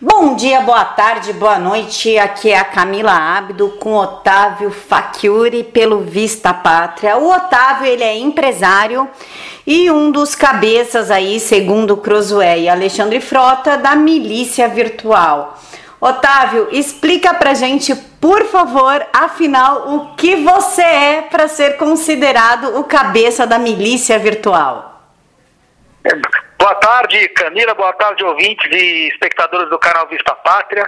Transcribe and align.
Bom 0.00 0.36
dia, 0.36 0.60
boa 0.60 0.84
tarde, 0.84 1.32
boa 1.32 1.58
noite. 1.58 2.16
Aqui 2.18 2.52
é 2.52 2.56
a 2.56 2.64
Camila 2.64 3.10
Abdo 3.10 3.70
com 3.80 3.96
Otávio 3.96 4.70
Facchiuri 4.70 5.64
pelo 5.64 6.02
Vista 6.02 6.54
Pátria. 6.54 7.16
O 7.16 7.28
Otávio, 7.28 7.84
ele 7.84 8.04
é 8.04 8.16
empresário 8.16 9.08
e 9.66 9.90
um 9.90 10.12
dos 10.12 10.36
cabeças 10.36 11.10
aí, 11.10 11.40
segundo 11.40 11.96
Crosué 11.96 12.60
e 12.60 12.68
Alexandre 12.68 13.20
Frota, 13.20 13.76
da 13.76 13.96
milícia 13.96 14.68
virtual. 14.68 15.58
Otávio, 16.00 16.68
explica 16.70 17.34
pra 17.34 17.54
gente, 17.54 17.92
por 18.20 18.44
favor, 18.44 19.04
afinal, 19.12 19.96
o 19.96 20.14
que 20.14 20.36
você 20.36 20.82
é 20.82 21.22
para 21.22 21.48
ser 21.48 21.76
considerado 21.76 22.78
o 22.78 22.84
cabeça 22.84 23.44
da 23.44 23.58
milícia 23.58 24.16
virtual. 24.16 25.02
Boa 26.68 26.80
tarde, 26.80 27.26
Camila. 27.30 27.72
Boa 27.72 27.94
tarde, 27.94 28.22
ouvintes 28.22 28.70
e 28.70 29.08
espectadores 29.08 29.70
do 29.70 29.78
canal 29.78 30.06
Vista 30.06 30.34
Pátria. 30.34 30.86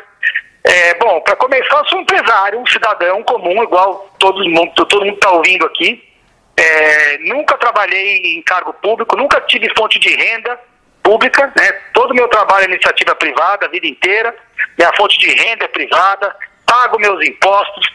É, 0.62 0.92
bom, 0.96 1.22
para 1.22 1.34
começar, 1.36 1.78
eu 1.78 1.86
sou 1.86 1.98
um 1.98 2.02
empresário, 2.02 2.60
um 2.60 2.66
cidadão 2.66 3.22
comum, 3.22 3.62
igual 3.62 4.06
todo 4.18 4.46
mundo 4.46 4.74
todo 4.74 5.02
mundo 5.02 5.14
está 5.14 5.30
ouvindo 5.30 5.64
aqui. 5.64 6.06
É, 6.54 7.16
nunca 7.20 7.56
trabalhei 7.56 8.36
em 8.36 8.42
cargo 8.42 8.74
público, 8.74 9.16
nunca 9.16 9.40
tive 9.40 9.72
fonte 9.74 9.98
de 9.98 10.14
renda 10.14 10.60
pública, 11.02 11.50
né? 11.56 11.72
Todo 11.94 12.14
meu 12.14 12.28
trabalho 12.28 12.64
é 12.64 12.74
iniciativa 12.74 13.14
privada 13.14 13.64
a 13.64 13.70
vida 13.70 13.86
inteira. 13.86 14.36
Minha 14.76 14.92
fonte 14.98 15.18
de 15.18 15.32
renda 15.32 15.64
é 15.64 15.68
privada, 15.68 16.36
pago 16.66 17.00
meus 17.00 17.26
impostos. 17.26 17.86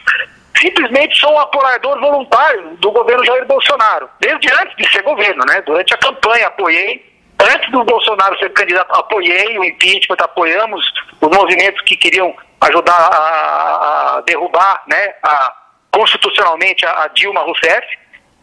Simplesmente 0.56 1.16
sou 1.20 1.32
um 1.32 1.38
apoiador 1.38 2.00
voluntário 2.00 2.70
do 2.78 2.90
governo 2.90 3.24
Jair 3.24 3.46
Bolsonaro, 3.46 4.10
desde 4.18 4.52
antes 4.54 4.76
de 4.76 4.90
ser 4.90 5.04
governo, 5.04 5.44
né? 5.46 5.62
Durante 5.62 5.94
a 5.94 5.98
campanha 5.98 6.48
apoiei 6.48 7.14
Antes 7.38 7.70
do 7.70 7.84
Bolsonaro 7.84 8.38
ser 8.38 8.50
candidato, 8.52 8.90
apoiei 8.92 9.58
o 9.58 9.64
impeachment, 9.64 10.16
apoiamos 10.20 10.92
os 11.20 11.36
movimentos 11.36 11.80
que 11.82 11.96
queriam 11.96 12.34
ajudar 12.62 12.92
a, 12.92 14.16
a 14.16 14.20
derrubar 14.22 14.82
né, 14.86 15.14
a, 15.22 15.54
constitucionalmente 15.92 16.86
a, 16.86 17.04
a, 17.04 17.08
Dilma 17.08 17.40
Rousseff. 17.40 17.86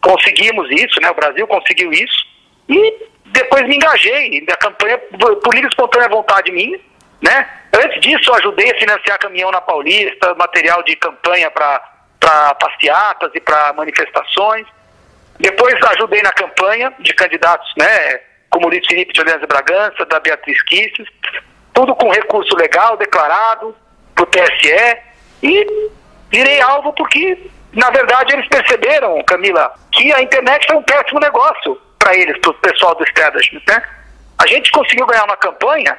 Conseguimos 0.00 0.70
isso, 0.70 1.00
né, 1.00 1.10
o 1.10 1.14
Brasil 1.14 1.46
conseguiu 1.46 1.92
isso. 1.92 2.24
E 2.68 3.08
depois 3.26 3.66
me 3.66 3.74
engajei 3.74 4.44
na 4.46 4.56
campanha 4.56 4.98
por 4.98 5.54
livre 5.54 5.68
espontânea 5.68 6.08
vontade 6.08 6.52
minha. 6.52 6.78
Né? 7.20 7.48
Antes 7.72 8.00
disso, 8.00 8.32
ajudei 8.34 8.70
a 8.70 8.78
financiar 8.78 9.18
caminhão 9.18 9.50
na 9.50 9.60
Paulista, 9.60 10.34
material 10.34 10.82
de 10.84 10.94
campanha 10.96 11.50
para 11.50 12.54
passeatas 12.54 13.30
e 13.34 13.40
para 13.40 13.72
manifestações. 13.72 14.66
Depois 15.40 15.74
ajudei 15.82 16.22
na 16.22 16.32
campanha 16.32 16.92
de 17.00 17.12
candidatos, 17.12 17.72
né? 17.76 18.20
Como 18.54 18.68
Luiz 18.68 18.86
Felipe 18.86 19.12
de 19.12 19.20
Aliança 19.20 19.48
Bragança, 19.48 20.06
da 20.06 20.20
Beatriz 20.20 20.62
Kisses, 20.62 21.08
tudo 21.72 21.92
com 21.96 22.08
recurso 22.08 22.56
legal 22.56 22.96
declarado 22.96 23.74
para 24.14 24.22
o 24.22 24.26
TSE 24.26 24.96
e 25.42 25.90
virei 26.30 26.60
alvo 26.60 26.92
porque, 26.92 27.50
na 27.72 27.90
verdade, 27.90 28.32
eles 28.32 28.46
perceberam, 28.46 29.20
Camila, 29.24 29.74
que 29.90 30.12
a 30.12 30.22
internet 30.22 30.68
foi 30.68 30.76
um 30.76 30.82
péssimo 30.84 31.18
negócio 31.18 31.76
para 31.98 32.14
eles, 32.14 32.38
para 32.38 32.52
o 32.52 32.54
pessoal 32.54 32.94
do 32.94 33.02
establishment, 33.02 33.62
né? 33.66 33.82
A 34.38 34.46
gente 34.46 34.70
conseguiu 34.70 35.04
ganhar 35.06 35.24
uma 35.24 35.36
campanha 35.36 35.98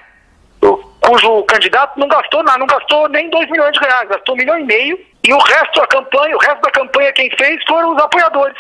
cujo 1.02 1.44
candidato 1.44 2.00
não 2.00 2.08
gastou 2.08 2.42
nada, 2.42 2.58
não 2.58 2.68
gastou 2.68 3.10
nem 3.10 3.30
2 3.30 3.52
milhões 3.52 3.74
de 3.74 3.80
reais, 3.80 4.08
gastou 4.08 4.34
um 4.34 4.38
milhão 4.38 4.58
e 4.58 4.64
meio, 4.64 4.98
e 5.24 5.34
o 5.34 5.38
resto 5.38 5.80
da 5.80 5.88
campanha, 5.88 6.36
o 6.36 6.40
resto 6.40 6.62
da 6.62 6.72
campanha 6.72 7.12
quem 7.12 7.30
fez 7.38 7.62
foram 7.68 7.94
os 7.94 8.02
apoiadores, 8.02 8.58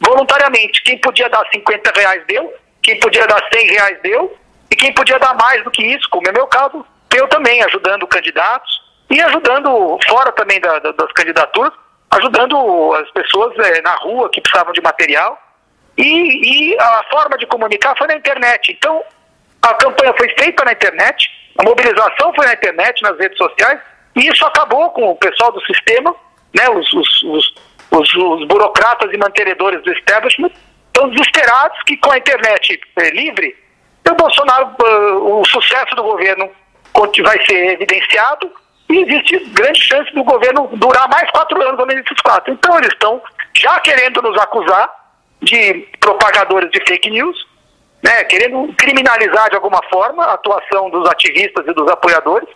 voluntariamente. 0.00 0.82
Quem 0.82 0.98
podia 0.98 1.28
dar 1.30 1.46
50 1.52 1.92
reais 1.94 2.26
deu, 2.26 2.52
quem 2.82 2.98
podia 2.98 3.26
dar 3.26 3.42
100 3.52 3.66
reais 3.68 3.98
deu, 4.02 4.36
e 4.70 4.76
quem 4.76 4.92
podia 4.92 5.18
dar 5.18 5.34
mais 5.34 5.62
do 5.64 5.70
que 5.70 5.82
isso, 5.82 6.08
como 6.10 6.28
é 6.28 6.32
meu 6.32 6.46
caso, 6.46 6.84
eu 7.14 7.28
também, 7.28 7.62
ajudando 7.62 8.06
candidatos 8.06 8.80
e 9.10 9.20
ajudando, 9.20 9.98
fora 10.08 10.32
também 10.32 10.60
da, 10.60 10.78
da, 10.78 10.92
das 10.92 11.12
candidaturas, 11.12 11.72
ajudando 12.10 12.94
as 12.94 13.10
pessoas 13.10 13.56
é, 13.58 13.82
na 13.82 13.94
rua 13.96 14.30
que 14.30 14.40
precisavam 14.40 14.72
de 14.72 14.80
material. 14.80 15.38
E, 15.96 16.72
e, 16.72 16.78
a 16.80 17.04
forma 17.10 17.36
de 17.36 17.46
comunicar 17.46 17.96
foi 17.96 18.06
na 18.06 18.16
internet. 18.16 18.72
Então, 18.72 19.02
a 19.60 19.74
campanha 19.74 20.14
foi 20.16 20.28
feita 20.30 20.64
na 20.64 20.72
internet, 20.72 21.28
a 21.58 21.62
mobilização 21.62 22.32
foi 22.34 22.46
na 22.46 22.54
internet, 22.54 23.02
nas 23.02 23.18
redes 23.18 23.36
sociais, 23.36 23.78
e 24.16 24.26
isso 24.26 24.44
acabou 24.44 24.90
com 24.90 25.10
o 25.10 25.16
pessoal 25.16 25.52
do 25.52 25.60
sistema, 25.66 26.14
né, 26.54 26.68
os, 26.70 26.90
os, 26.92 27.22
os, 27.90 28.14
os 28.14 28.48
burocratas 28.48 29.12
e 29.12 29.16
mantenedores 29.18 29.82
do 29.82 29.92
establishment, 29.92 30.50
estão 31.02 31.08
desesperados 31.10 31.82
que 31.84 31.96
com 31.96 32.10
a 32.10 32.18
internet 32.18 32.80
eh, 32.96 33.10
livre, 33.10 33.56
o 34.08 34.14
Bolsonaro, 34.14 34.74
uh, 34.80 35.40
o 35.40 35.44
sucesso 35.46 35.94
do 35.94 36.02
governo 36.02 36.50
vai 37.22 37.44
ser 37.46 37.72
evidenciado 37.72 38.50
e 38.90 38.98
existe 38.98 39.38
grande 39.50 39.80
chance 39.80 40.12
do 40.14 40.22
governo 40.22 40.68
durar 40.74 41.08
mais 41.08 41.30
quatro 41.30 41.60
anos 41.62 41.80
além 41.80 42.02
desses 42.02 42.20
quatro. 42.20 42.52
Então 42.52 42.76
eles 42.78 42.92
estão 42.92 43.20
já 43.54 43.80
querendo 43.80 44.20
nos 44.22 44.38
acusar 44.40 44.90
de 45.40 45.88
propagadores 45.98 46.70
de 46.70 46.80
fake 46.86 47.10
news, 47.10 47.36
né, 48.02 48.24
querendo 48.24 48.72
criminalizar 48.74 49.48
de 49.50 49.56
alguma 49.56 49.80
forma 49.90 50.24
a 50.24 50.34
atuação 50.34 50.90
dos 50.90 51.08
ativistas 51.08 51.66
e 51.66 51.72
dos 51.72 51.90
apoiadores, 51.90 52.48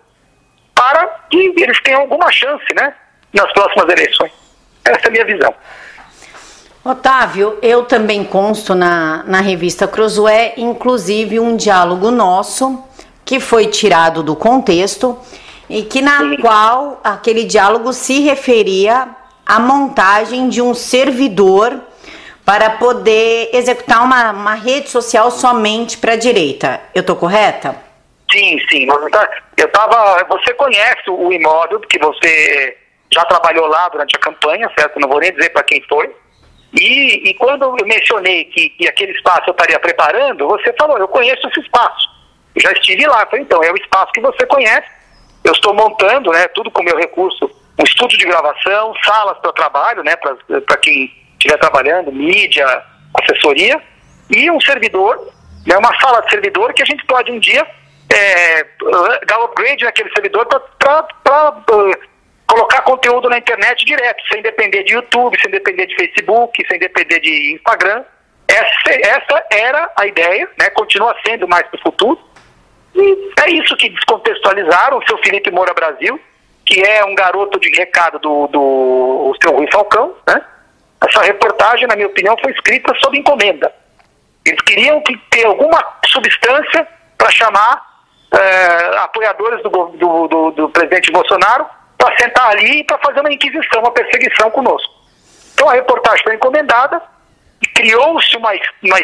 para 0.74 1.06
que 1.30 1.54
eles 1.56 1.80
tenham 1.82 2.02
alguma 2.02 2.30
chance 2.30 2.66
né, 2.74 2.94
nas 3.32 3.50
próximas 3.52 3.88
eleições. 3.88 4.32
Essa 4.84 5.06
é 5.06 5.08
a 5.08 5.10
minha 5.10 5.24
visão. 5.24 5.54
Otávio, 6.88 7.58
eu 7.62 7.84
também 7.84 8.22
consto 8.22 8.74
na, 8.74 9.24
na 9.26 9.40
revista 9.40 9.88
Crosué, 9.88 10.54
inclusive 10.56 11.40
um 11.40 11.56
diálogo 11.56 12.10
nosso 12.10 12.82
que 13.24 13.40
foi 13.40 13.66
tirado 13.66 14.22
do 14.22 14.36
contexto 14.36 15.18
e 15.68 15.82
que 15.82 16.00
na 16.00 16.36
qual 16.40 17.00
aquele 17.02 17.44
diálogo 17.44 17.92
se 17.92 18.20
referia 18.20 19.08
à 19.44 19.58
montagem 19.58 20.48
de 20.48 20.62
um 20.62 20.74
servidor 20.74 21.80
para 22.44 22.70
poder 22.70 23.50
executar 23.52 24.04
uma, 24.04 24.30
uma 24.30 24.54
rede 24.54 24.88
social 24.88 25.32
somente 25.32 25.98
para 25.98 26.12
a 26.12 26.16
direita. 26.16 26.80
Eu 26.94 27.00
estou 27.00 27.16
correta? 27.16 27.74
Sim, 28.30 28.58
sim. 28.70 28.86
Eu 29.56 29.68
tava. 29.72 30.24
Você 30.28 30.54
conhece 30.54 31.10
o 31.10 31.32
imóvel, 31.32 31.80
porque 31.80 31.98
você 31.98 32.76
já 33.12 33.24
trabalhou 33.24 33.66
lá 33.66 33.88
durante 33.88 34.14
a 34.16 34.20
campanha, 34.20 34.70
certo? 34.78 35.00
Não 35.00 35.08
vou 35.08 35.18
nem 35.18 35.32
dizer 35.32 35.50
para 35.50 35.64
quem 35.64 35.82
foi. 35.88 36.14
E, 36.78 37.30
e 37.30 37.34
quando 37.34 37.62
eu 37.62 37.86
mencionei 37.86 38.44
que, 38.44 38.68
que, 38.70 38.86
aquele 38.86 39.12
espaço 39.12 39.44
eu 39.48 39.52
estaria 39.52 39.78
preparando, 39.80 40.46
você 40.46 40.72
falou, 40.74 40.98
eu 40.98 41.08
conheço 41.08 41.48
esse 41.48 41.60
espaço. 41.60 42.06
Eu 42.54 42.62
já 42.62 42.72
estive 42.72 43.06
lá. 43.06 43.24
falei, 43.26 43.44
então, 43.44 43.62
é 43.62 43.72
o 43.72 43.76
espaço 43.76 44.12
que 44.12 44.20
você 44.20 44.44
conhece. 44.46 44.86
Eu 45.42 45.52
estou 45.52 45.72
montando, 45.72 46.30
né, 46.32 46.46
tudo 46.48 46.70
com 46.70 46.82
meu 46.82 46.96
recurso, 46.96 47.50
um 47.78 47.84
estúdio 47.84 48.18
de 48.18 48.26
gravação, 48.26 48.92
salas 49.04 49.38
para 49.38 49.52
trabalho, 49.52 50.02
né, 50.02 50.14
para 50.16 50.76
quem 50.78 51.10
estiver 51.32 51.58
trabalhando, 51.58 52.12
mídia, 52.12 52.66
assessoria, 53.22 53.80
e 54.28 54.50
um 54.50 54.60
servidor, 54.60 55.32
né, 55.66 55.76
uma 55.76 55.98
sala 56.00 56.22
de 56.22 56.30
servidor 56.30 56.72
que 56.74 56.82
a 56.82 56.86
gente 56.86 57.04
pode 57.06 57.30
um 57.30 57.38
dia 57.38 57.66
é, 58.12 58.66
dar 59.26 59.38
upgrade 59.44 59.84
naquele 59.84 60.10
servidor 60.10 60.46
para 60.46 60.62
colocar 62.46 62.82
conteúdo 62.82 63.28
na 63.28 63.38
internet 63.38 63.84
direto, 63.84 64.22
sem 64.32 64.40
depender 64.40 64.84
de 64.84 64.94
YouTube, 64.94 65.38
sem 65.40 65.50
depender 65.50 65.86
de 65.86 65.96
Facebook, 65.96 66.64
sem 66.68 66.78
depender 66.78 67.20
de 67.20 67.54
Instagram. 67.54 68.04
Essa, 68.48 68.90
essa 69.02 69.44
era 69.50 69.90
a 69.96 70.06
ideia, 70.06 70.48
né? 70.58 70.70
continua 70.70 71.14
sendo 71.26 71.48
mais 71.48 71.66
para 71.66 71.78
o 71.78 71.82
futuro. 71.82 72.18
E 72.94 73.32
é 73.44 73.50
isso 73.50 73.76
que 73.76 73.90
descontextualizaram 73.90 74.98
o 74.98 75.06
seu 75.06 75.18
Felipe 75.18 75.50
Moura 75.50 75.74
Brasil, 75.74 76.18
que 76.64 76.80
é 76.80 77.04
um 77.04 77.14
garoto 77.14 77.58
de 77.60 77.68
recado 77.76 78.18
do, 78.18 78.46
do 78.46 79.36
seu 79.42 79.52
Rui 79.52 79.68
Falcão. 79.70 80.14
Né? 80.26 80.40
Essa 81.06 81.22
reportagem, 81.22 81.86
na 81.86 81.96
minha 81.96 82.08
opinião, 82.08 82.36
foi 82.40 82.52
escrita 82.52 82.94
sob 83.02 83.18
encomenda. 83.18 83.72
Eles 84.46 84.60
queriam 84.62 85.00
que 85.02 85.16
ter 85.30 85.44
alguma 85.44 85.84
substância 86.06 86.86
para 87.18 87.30
chamar 87.30 87.82
é, 88.32 88.98
apoiadores 88.98 89.62
do, 89.62 89.68
do, 89.68 90.28
do, 90.28 90.50
do 90.52 90.68
presidente 90.68 91.10
Bolsonaro 91.10 91.66
para 91.98 92.16
sentar 92.18 92.50
ali 92.50 92.80
e 92.80 92.84
para 92.84 92.98
fazer 92.98 93.20
uma 93.20 93.32
inquisição, 93.32 93.80
uma 93.80 93.92
perseguição 93.92 94.50
conosco. 94.50 94.92
Então 95.54 95.68
a 95.68 95.74
reportagem 95.74 96.22
foi 96.22 96.34
encomendada, 96.34 97.00
criou-se 97.74 98.36
uma, 98.36 98.50
uma, 98.82 98.98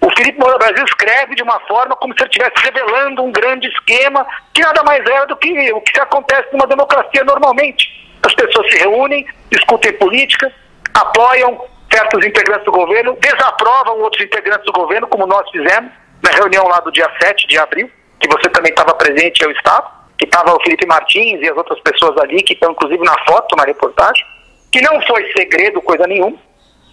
O 0.00 0.10
Felipe 0.16 0.38
Moura 0.38 0.58
Brasil 0.58 0.84
escreve 0.84 1.34
de 1.34 1.42
uma 1.42 1.58
forma 1.60 1.96
como 1.96 2.14
se 2.14 2.22
ele 2.22 2.30
estivesse 2.30 2.54
revelando 2.62 3.22
um 3.22 3.32
grande 3.32 3.68
esquema, 3.68 4.26
que 4.52 4.62
nada 4.62 4.82
mais 4.82 5.00
era 5.06 5.26
do 5.26 5.36
que 5.36 5.72
o 5.72 5.80
que 5.80 6.00
acontece 6.00 6.48
numa 6.52 6.66
democracia 6.66 7.24
normalmente. 7.24 7.88
As 8.22 8.34
pessoas 8.34 8.70
se 8.70 8.78
reúnem, 8.78 9.26
discutem 9.50 9.92
política, 9.94 10.52
apoiam 10.94 11.64
certos 11.92 12.26
integrantes 12.26 12.64
do 12.64 12.72
governo, 12.72 13.16
desaprovam 13.20 14.00
outros 14.00 14.24
integrantes 14.24 14.64
do 14.64 14.72
governo, 14.72 15.06
como 15.06 15.26
nós 15.26 15.48
fizemos 15.50 15.92
na 16.22 16.30
reunião 16.30 16.66
lá 16.66 16.80
do 16.80 16.90
dia 16.90 17.08
7 17.22 17.46
de 17.46 17.58
abril, 17.58 17.90
que 18.18 18.28
você 18.28 18.48
também 18.48 18.70
estava 18.70 18.94
presente, 18.94 19.44
eu 19.44 19.50
estava 19.50 20.03
que 20.18 20.24
estava 20.24 20.54
o 20.54 20.62
Felipe 20.62 20.86
Martins 20.86 21.40
e 21.40 21.48
as 21.48 21.56
outras 21.56 21.80
pessoas 21.80 22.16
ali, 22.18 22.42
que 22.42 22.54
estão 22.54 22.72
inclusive 22.72 23.02
na 23.04 23.16
foto, 23.24 23.56
na 23.56 23.64
reportagem, 23.64 24.24
que 24.70 24.80
não 24.80 25.00
foi 25.02 25.30
segredo, 25.32 25.80
coisa 25.82 26.06
nenhuma. 26.06 26.36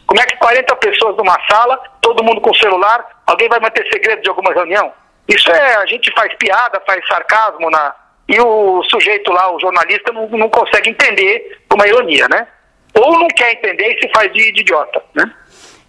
Como 0.06 0.20
é 0.20 0.26
que 0.26 0.38
40 0.38 0.76
pessoas 0.76 1.16
numa 1.18 1.38
sala, 1.48 1.78
todo 2.02 2.24
mundo 2.24 2.42
com 2.42 2.54
celular, 2.56 3.22
alguém 3.26 3.48
vai 3.48 3.60
manter 3.60 3.88
segredo 3.92 4.22
de 4.22 4.30
alguma 4.30 4.54
reunião? 4.54 4.92
Isso 5.28 5.50
é, 5.52 5.76
a 5.76 5.86
gente 5.86 6.12
faz 6.14 6.34
piada, 6.36 6.82
faz 6.86 7.08
sarcasmo 7.08 7.70
na, 7.70 7.96
e 8.28 8.40
o 8.40 8.84
sujeito 8.84 9.32
lá, 9.32 9.54
o 9.54 9.60
jornalista, 9.60 10.12
não, 10.12 10.28
não 10.30 10.50
consegue 10.50 10.90
entender 10.90 11.60
uma 11.74 11.88
ironia, 11.88 12.28
né? 12.30 12.48
Ou 12.94 13.20
não 13.20 13.28
quer 13.28 13.54
entender 13.54 13.94
e 13.94 14.02
se 14.02 14.12
faz 14.14 14.32
de, 14.34 14.52
de 14.52 14.62
idiota, 14.62 15.02
né? 15.14 15.32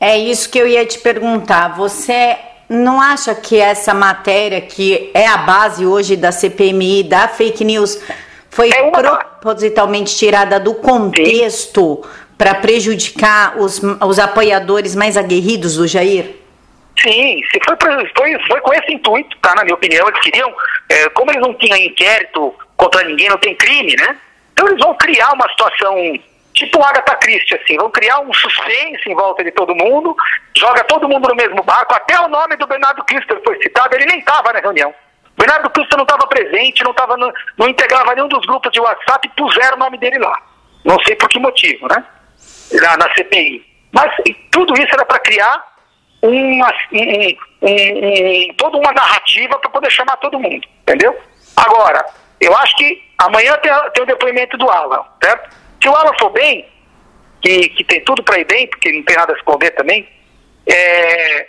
É 0.00 0.16
isso 0.16 0.50
que 0.50 0.58
eu 0.58 0.66
ia 0.66 0.84
te 0.84 0.98
perguntar. 0.98 1.76
Você 1.76 2.36
não 2.72 3.00
acha 3.00 3.34
que 3.34 3.58
essa 3.60 3.92
matéria, 3.94 4.60
que 4.60 5.10
é 5.14 5.26
a 5.26 5.38
base 5.38 5.84
hoje 5.86 6.16
da 6.16 6.32
CPMI, 6.32 7.04
da 7.04 7.28
fake 7.28 7.64
news, 7.64 8.02
foi 8.50 8.70
é 8.70 8.90
propositalmente 8.90 10.16
tirada 10.16 10.58
do 10.58 10.74
contexto 10.74 12.04
para 12.36 12.54
prejudicar 12.54 13.56
os, 13.58 13.80
os 14.06 14.18
apoiadores 14.18 14.96
mais 14.96 15.16
aguerridos 15.16 15.76
do 15.76 15.86
Jair? 15.86 16.36
Sim, 17.00 17.40
se 17.50 17.58
foi, 17.64 17.76
foi, 18.16 18.38
foi 18.46 18.60
com 18.60 18.74
esse 18.74 18.92
intuito, 18.92 19.36
tá? 19.40 19.54
Na 19.54 19.64
minha 19.64 19.74
opinião, 19.74 20.06
eles 20.08 20.20
queriam, 20.20 20.52
é, 20.88 21.08
como 21.10 21.30
eles 21.30 21.40
não 21.40 21.54
tinham 21.54 21.76
inquérito 21.78 22.54
contra 22.76 23.02
ninguém, 23.04 23.28
não 23.28 23.38
tem 23.38 23.54
crime, 23.54 23.94
né? 23.98 24.16
Então 24.52 24.68
eles 24.68 24.78
vão 24.78 24.94
criar 24.94 25.32
uma 25.32 25.48
situação 25.50 25.96
tipo 26.64 26.82
Agatha 26.82 27.16
Christie, 27.16 27.56
assim, 27.56 27.76
vão 27.76 27.90
criar 27.90 28.20
um 28.20 28.32
suspense 28.32 29.08
em 29.08 29.14
volta 29.14 29.42
de 29.42 29.50
todo 29.50 29.74
mundo, 29.74 30.16
joga 30.56 30.84
todo 30.84 31.08
mundo 31.08 31.28
no 31.28 31.34
mesmo 31.34 31.62
barco, 31.62 31.94
até 31.94 32.18
o 32.20 32.28
nome 32.28 32.56
do 32.56 32.66
Bernardo 32.66 33.04
Kister 33.04 33.40
foi 33.44 33.60
citado, 33.62 33.94
ele 33.94 34.06
nem 34.06 34.18
estava 34.18 34.52
na 34.52 34.60
reunião. 34.60 34.94
Bernardo 35.36 35.70
Kister 35.70 35.96
não 35.96 36.04
estava 36.04 36.26
presente, 36.26 36.84
não, 36.84 36.94
tava 36.94 37.16
no, 37.16 37.32
não 37.58 37.68
integrava 37.68 38.14
nenhum 38.14 38.28
dos 38.28 38.44
grupos 38.46 38.70
de 38.70 38.80
WhatsApp 38.80 39.26
e 39.26 39.36
puseram 39.36 39.76
o 39.76 39.80
nome 39.80 39.98
dele 39.98 40.18
lá. 40.18 40.36
Não 40.84 40.98
sei 41.04 41.16
por 41.16 41.28
que 41.28 41.38
motivo, 41.38 41.86
né? 41.88 42.04
Na, 42.80 42.96
na 42.96 43.14
CPI. 43.14 43.64
Mas 43.92 44.12
tudo 44.50 44.74
isso 44.74 44.92
era 44.92 45.04
para 45.04 45.18
criar 45.20 45.64
uma, 46.22 46.72
um, 46.92 47.36
um, 47.62 48.50
um, 48.50 48.54
toda 48.54 48.78
uma 48.78 48.92
narrativa 48.92 49.58
para 49.58 49.70
poder 49.70 49.90
chamar 49.90 50.16
todo 50.18 50.38
mundo, 50.38 50.66
entendeu? 50.82 51.18
Agora, 51.56 52.04
eu 52.40 52.56
acho 52.56 52.74
que 52.76 53.02
amanhã 53.18 53.56
tem, 53.58 53.72
tem 53.94 54.02
o 54.02 54.06
depoimento 54.06 54.56
do 54.56 54.70
Alan, 54.70 55.04
certo? 55.22 55.61
Se 55.82 55.88
o 55.88 55.96
Alan 55.96 56.12
for 56.20 56.30
bem, 56.30 56.64
que, 57.40 57.68
que 57.70 57.82
tem 57.82 58.04
tudo 58.04 58.22
para 58.22 58.38
ir 58.38 58.44
bem, 58.44 58.68
porque 58.68 58.92
não 58.92 59.02
tem 59.02 59.16
nada 59.16 59.32
a 59.32 59.36
esconder 59.36 59.72
também, 59.72 60.08
é, 60.64 61.48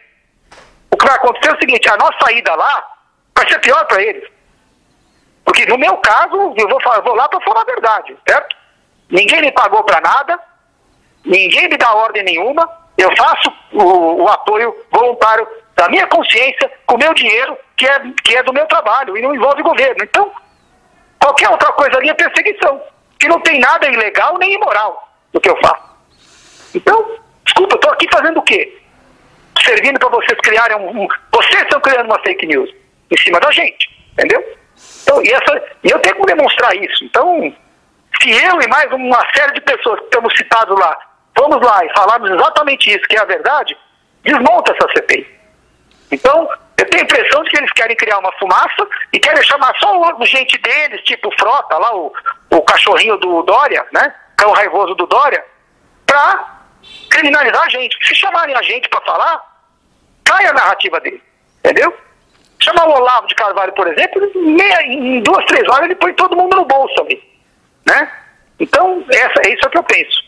o 0.90 0.98
que 0.98 1.06
vai 1.06 1.16
acontecer 1.16 1.52
é 1.52 1.54
o 1.56 1.60
seguinte, 1.60 1.88
a 1.88 1.98
nossa 1.98 2.32
ida 2.32 2.56
lá 2.56 2.84
vai 3.38 3.48
ser 3.48 3.60
pior 3.60 3.86
para 3.86 4.02
eles. 4.02 4.28
Porque 5.46 5.68
no 5.68 5.78
meu 5.78 5.96
caso, 5.98 6.36
eu 6.58 6.68
vou, 6.68 6.80
vou 7.04 7.16
lá 7.16 7.30
para 7.30 7.42
falar 7.42 7.62
a 7.62 7.66
verdade, 7.66 8.18
certo? 8.28 8.56
Ninguém 9.12 9.42
me 9.42 9.52
pagou 9.52 9.84
para 9.84 10.02
nada, 10.02 10.40
ninguém 11.24 11.70
me 11.70 11.78
dá 11.78 11.94
ordem 11.94 12.24
nenhuma, 12.24 12.68
eu 12.98 13.16
faço 13.16 13.54
o, 13.72 14.24
o, 14.24 14.28
apoio 14.30 14.76
voluntário 14.92 15.48
da 15.76 15.88
minha 15.90 16.08
consciência 16.08 16.72
com 16.88 16.96
o 16.96 17.00
meu 17.00 17.14
dinheiro, 17.14 17.56
que 17.78 17.86
é, 17.86 18.00
que 18.24 18.36
é 18.36 18.42
do 18.42 18.54
meu 18.54 18.66
trabalho, 18.66 19.16
e 19.16 19.22
não 19.22 19.36
envolve 19.36 19.62
governo. 19.62 20.04
Então, 20.04 20.32
qualquer 21.22 21.50
outra 21.50 21.72
coisa 21.74 21.98
ali 21.98 22.10
é 22.10 22.14
perseguição 22.16 22.82
que 23.24 23.30
não 23.30 23.40
tem 23.40 23.58
nada 23.58 23.88
ilegal 23.88 24.38
nem 24.38 24.54
imoral 24.54 25.10
no 25.32 25.40
que 25.40 25.50
eu 25.50 25.58
faço. 25.62 25.96
Então, 26.76 27.18
desculpa, 27.46 27.76
eu 27.76 27.78
estou 27.78 27.92
aqui 27.94 28.06
fazendo 28.12 28.38
o 28.38 28.44
quê? 28.44 28.82
Servindo 29.64 29.98
para 29.98 30.10
vocês 30.10 30.38
criarem 30.42 30.76
um, 30.76 31.04
um, 31.04 31.08
Vocês 31.34 31.64
estão 31.64 31.80
criando 31.80 32.08
uma 32.08 32.20
fake 32.20 32.46
news 32.46 32.70
em 33.10 33.18
cima 33.24 33.40
da 33.40 33.50
gente, 33.52 33.90
entendeu? 34.12 34.44
Então, 35.04 35.24
e, 35.24 35.30
essa, 35.32 35.64
e 35.86 35.90
eu 35.90 36.00
tenho 36.00 36.18
que 36.18 36.26
demonstrar 36.26 36.76
isso. 36.76 37.06
Então, 37.06 37.56
se 38.22 38.30
eu 38.30 38.62
e 38.62 38.68
mais 38.68 38.92
uma 38.92 39.26
série 39.34 39.54
de 39.54 39.62
pessoas 39.62 40.00
que 40.00 40.06
estamos 40.06 40.36
citados 40.36 40.78
lá, 40.78 40.98
vamos 41.38 41.66
lá 41.66 41.86
e 41.86 41.94
falarmos 41.94 42.30
exatamente 42.30 42.90
isso, 42.90 43.08
que 43.08 43.16
é 43.16 43.22
a 43.22 43.26
verdade, 43.26 43.78
desmonta 44.22 44.74
essa 44.74 44.90
CPI. 44.98 45.26
Então, 46.14 46.48
eu 46.78 46.86
tenho 46.90 47.02
a 47.02 47.06
impressão 47.06 47.44
de 47.44 47.50
que 47.50 47.58
eles 47.58 47.72
querem 47.72 47.98
criar 47.98 48.20
uma 48.20 48.32
fumaça 48.34 48.88
e 49.12 49.20
querem 49.20 49.42
chamar 49.44 49.74
só 49.80 50.00
o 50.00 50.26
gente 50.26 50.58
deles, 50.60 51.02
tipo 51.04 51.34
Frota, 51.40 51.76
lá 51.78 51.96
o, 51.96 52.14
o 52.52 52.62
cachorrinho 52.62 53.18
do 53.18 53.42
Dória, 53.42 53.84
né? 53.92 54.14
Cão 54.38 54.52
raivoso 54.52 54.94
do 54.94 55.08
Dória, 55.08 55.44
para 56.06 56.60
criminalizar 57.10 57.64
a 57.64 57.70
gente. 57.70 57.98
Se 58.08 58.14
chamarem 58.14 58.56
a 58.56 58.62
gente 58.62 58.88
para 58.90 59.02
falar, 59.02 59.42
cai 60.24 60.46
a 60.46 60.54
narrativa 60.54 61.00
dele. 61.00 61.22
Entendeu? 61.60 61.92
Chamar 62.60 62.88
o 62.88 62.94
Olavo 62.94 63.28
de 63.28 63.34
Carvalho, 63.34 63.74
por 63.74 63.88
exemplo, 63.88 64.22
meia, 64.36 64.84
em 64.84 65.20
duas, 65.22 65.44
três 65.46 65.68
horas 65.68 65.86
ele 65.86 65.96
põe 65.96 66.14
todo 66.14 66.36
mundo 66.36 66.56
no 66.56 66.66
bolso 66.66 67.02
ali. 67.02 67.22
Né? 67.88 68.12
Então, 68.60 69.04
essa, 69.10 69.42
é 69.48 69.54
isso 69.54 69.68
que 69.68 69.78
eu 69.78 69.84
penso. 69.84 70.24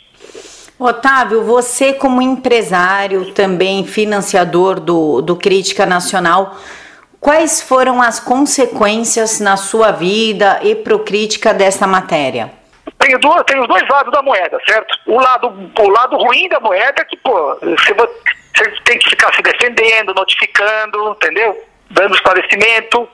Otávio, 0.77 1.44
você 1.44 1.94
como 1.94 2.22
empresário, 2.22 3.31
também 3.33 3.86
financiador 3.86 4.80
do, 4.80 5.22
do 5.22 5.36
Crítica 5.36 5.86
Nacional, 5.86 6.57
quais 7.19 7.62
foram 7.62 8.01
as 8.01 8.19
consequências 8.19 9.39
na 9.39 9.56
sua 9.56 9.92
vida 9.92 10.60
e 10.62 10.75
para 10.75 10.94
o 10.94 11.00
Crítica 11.00 11.54
dessa 11.54 11.88
matéria? 11.88 12.51
Tem, 13.00 13.18
duas, 13.19 13.44
tem 13.44 13.60
os 13.60 13.68
dois 13.68 13.88
lados 13.88 14.12
da 14.12 14.22
moeda, 14.22 14.60
certo? 14.68 14.98
O 15.07 15.19
lado, 15.19 15.72
o 15.80 15.89
lado 15.89 16.18
ruim 16.18 16.50
da 16.50 16.60
moeda 16.60 17.01
é 17.01 17.06
que, 17.06 17.16
pô, 17.18 17.56
você, 17.62 17.94
você 17.94 18.72
tem 18.83 19.00
que 19.00 19.10
ficar 19.10 19.33
se 19.33 19.42
defendendo, 19.42 20.13
notificando, 20.13 21.12
entendeu? 21.12 21.57
Dando 21.89 22.16
esclarecimento. 22.16 23.07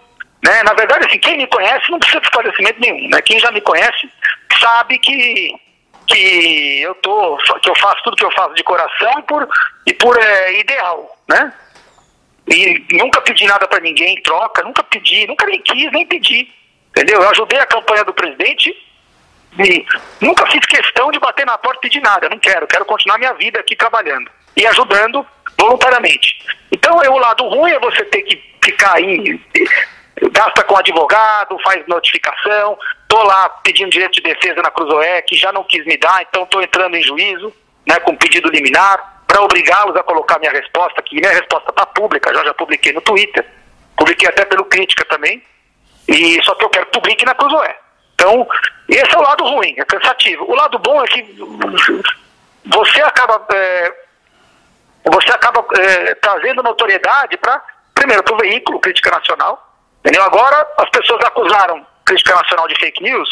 Né? 0.43 0.63
Na 0.63 0.73
verdade, 0.73 1.05
assim, 1.05 1.19
quem 1.19 1.37
me 1.37 1.47
conhece 1.47 1.91
não 1.91 1.99
precisa 1.99 2.21
de 2.21 2.25
esclarecimento 2.25 2.79
nenhum. 2.79 3.09
Né? 3.09 3.21
Quem 3.21 3.39
já 3.39 3.51
me 3.51 3.61
conhece 3.61 4.09
sabe 4.59 4.97
que 4.97 5.55
que 6.11 6.81
eu 6.81 6.93
tô, 6.95 7.37
que 7.61 7.69
eu 7.69 7.75
faço 7.75 8.03
tudo 8.03 8.17
que 8.17 8.25
eu 8.25 8.31
faço 8.31 8.53
de 8.55 8.63
coração 8.63 9.19
e 9.19 9.21
por, 9.23 9.47
e 9.87 9.93
por 9.93 10.17
é, 10.21 10.59
ideal, 10.59 11.17
né? 11.27 11.53
E 12.47 12.85
nunca 12.91 13.21
pedi 13.21 13.45
nada 13.45 13.67
para 13.67 13.79
ninguém 13.79 14.15
em 14.15 14.21
troca, 14.21 14.63
nunca 14.63 14.83
pedi, 14.83 15.25
nunca 15.27 15.45
nem 15.45 15.61
quis, 15.61 15.91
nem 15.91 16.05
pedi, 16.05 16.51
entendeu? 16.89 17.21
Eu 17.21 17.29
ajudei 17.29 17.59
a 17.59 17.65
campanha 17.65 18.03
do 18.03 18.13
presidente 18.13 18.75
e 19.59 19.85
nunca 20.19 20.45
fiz 20.47 20.65
questão 20.65 21.11
de 21.11 21.19
bater 21.19 21.45
na 21.45 21.57
porta 21.57 21.79
e 21.79 21.89
pedir 21.89 22.01
nada, 22.01 22.29
não 22.29 22.39
quero, 22.39 22.67
quero 22.67 22.85
continuar 22.85 23.17
minha 23.17 23.33
vida 23.33 23.59
aqui 23.59 23.75
trabalhando 23.75 24.29
e 24.55 24.65
ajudando 24.67 25.25
voluntariamente. 25.57 26.45
Então, 26.71 27.01
é, 27.01 27.09
o 27.09 27.17
lado 27.17 27.47
ruim 27.47 27.71
é 27.71 27.79
você 27.79 28.03
ter 28.05 28.23
que 28.23 28.41
ficar 28.63 28.95
aí 28.95 29.39
gasta 30.29 30.63
com 30.63 30.77
advogado, 30.77 31.57
faz 31.63 31.85
notificação, 31.87 32.77
tô 33.07 33.23
lá 33.23 33.49
pedindo 33.63 33.89
direito 33.89 34.13
de 34.13 34.21
defesa 34.21 34.61
na 34.61 34.69
Cruzoé, 34.69 35.21
que 35.23 35.35
já 35.35 35.51
não 35.51 35.63
quis 35.63 35.85
me 35.85 35.97
dar, 35.97 36.21
então 36.21 36.43
estou 36.43 36.61
entrando 36.61 36.95
em 36.95 37.01
juízo, 37.01 37.53
né, 37.87 37.99
com 37.99 38.15
pedido 38.15 38.49
liminar, 38.49 39.23
para 39.25 39.41
obrigá-los 39.41 39.95
a 39.95 40.03
colocar 40.03 40.37
minha 40.39 40.51
resposta, 40.51 41.01
que 41.01 41.15
minha 41.15 41.31
resposta 41.31 41.69
está 41.69 41.85
pública, 41.85 42.33
já 42.33 42.43
já 42.43 42.53
publiquei 42.53 42.93
no 42.93 43.01
Twitter, 43.01 43.45
publiquei 43.97 44.27
até 44.27 44.45
pelo 44.45 44.65
Crítica 44.65 45.05
também, 45.05 45.41
e 46.07 46.41
só 46.43 46.53
que 46.55 46.65
eu 46.65 46.69
quero 46.69 46.85
que 46.87 46.91
publique 46.91 47.25
na 47.25 47.33
Cruzoé. 47.33 47.75
Então, 48.13 48.47
esse 48.87 49.15
é 49.15 49.17
o 49.17 49.21
lado 49.21 49.43
ruim, 49.43 49.73
é 49.77 49.85
cansativo. 49.85 50.45
O 50.47 50.53
lado 50.53 50.77
bom 50.77 51.03
é 51.03 51.07
que 51.07 51.23
você 52.65 53.01
acaba, 53.01 53.43
é, 53.51 53.93
você 55.05 55.31
acaba 55.31 55.65
é, 55.75 56.13
trazendo 56.15 56.61
notoriedade 56.61 57.37
para, 57.37 57.63
primeiro, 57.95 58.21
para 58.21 58.35
o 58.35 58.37
veículo 58.37 58.79
Crítica 58.79 59.09
Nacional, 59.09 59.70
Entendeu? 60.01 60.23
Agora 60.23 60.67
as 60.77 60.89
pessoas 60.89 61.23
acusaram 61.23 61.85
Crítica 62.05 62.35
Nacional 62.35 62.67
de 62.67 62.75
fake 62.75 63.03
news 63.03 63.29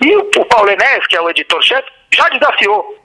e 0.00 0.16
o, 0.16 0.44
Paulo 0.46 0.70
Enéas, 0.70 1.06
que 1.06 1.16
é 1.16 1.20
o 1.20 1.30
editor-chefe, 1.30 1.88
já 2.12 2.28
desafiou 2.28 2.98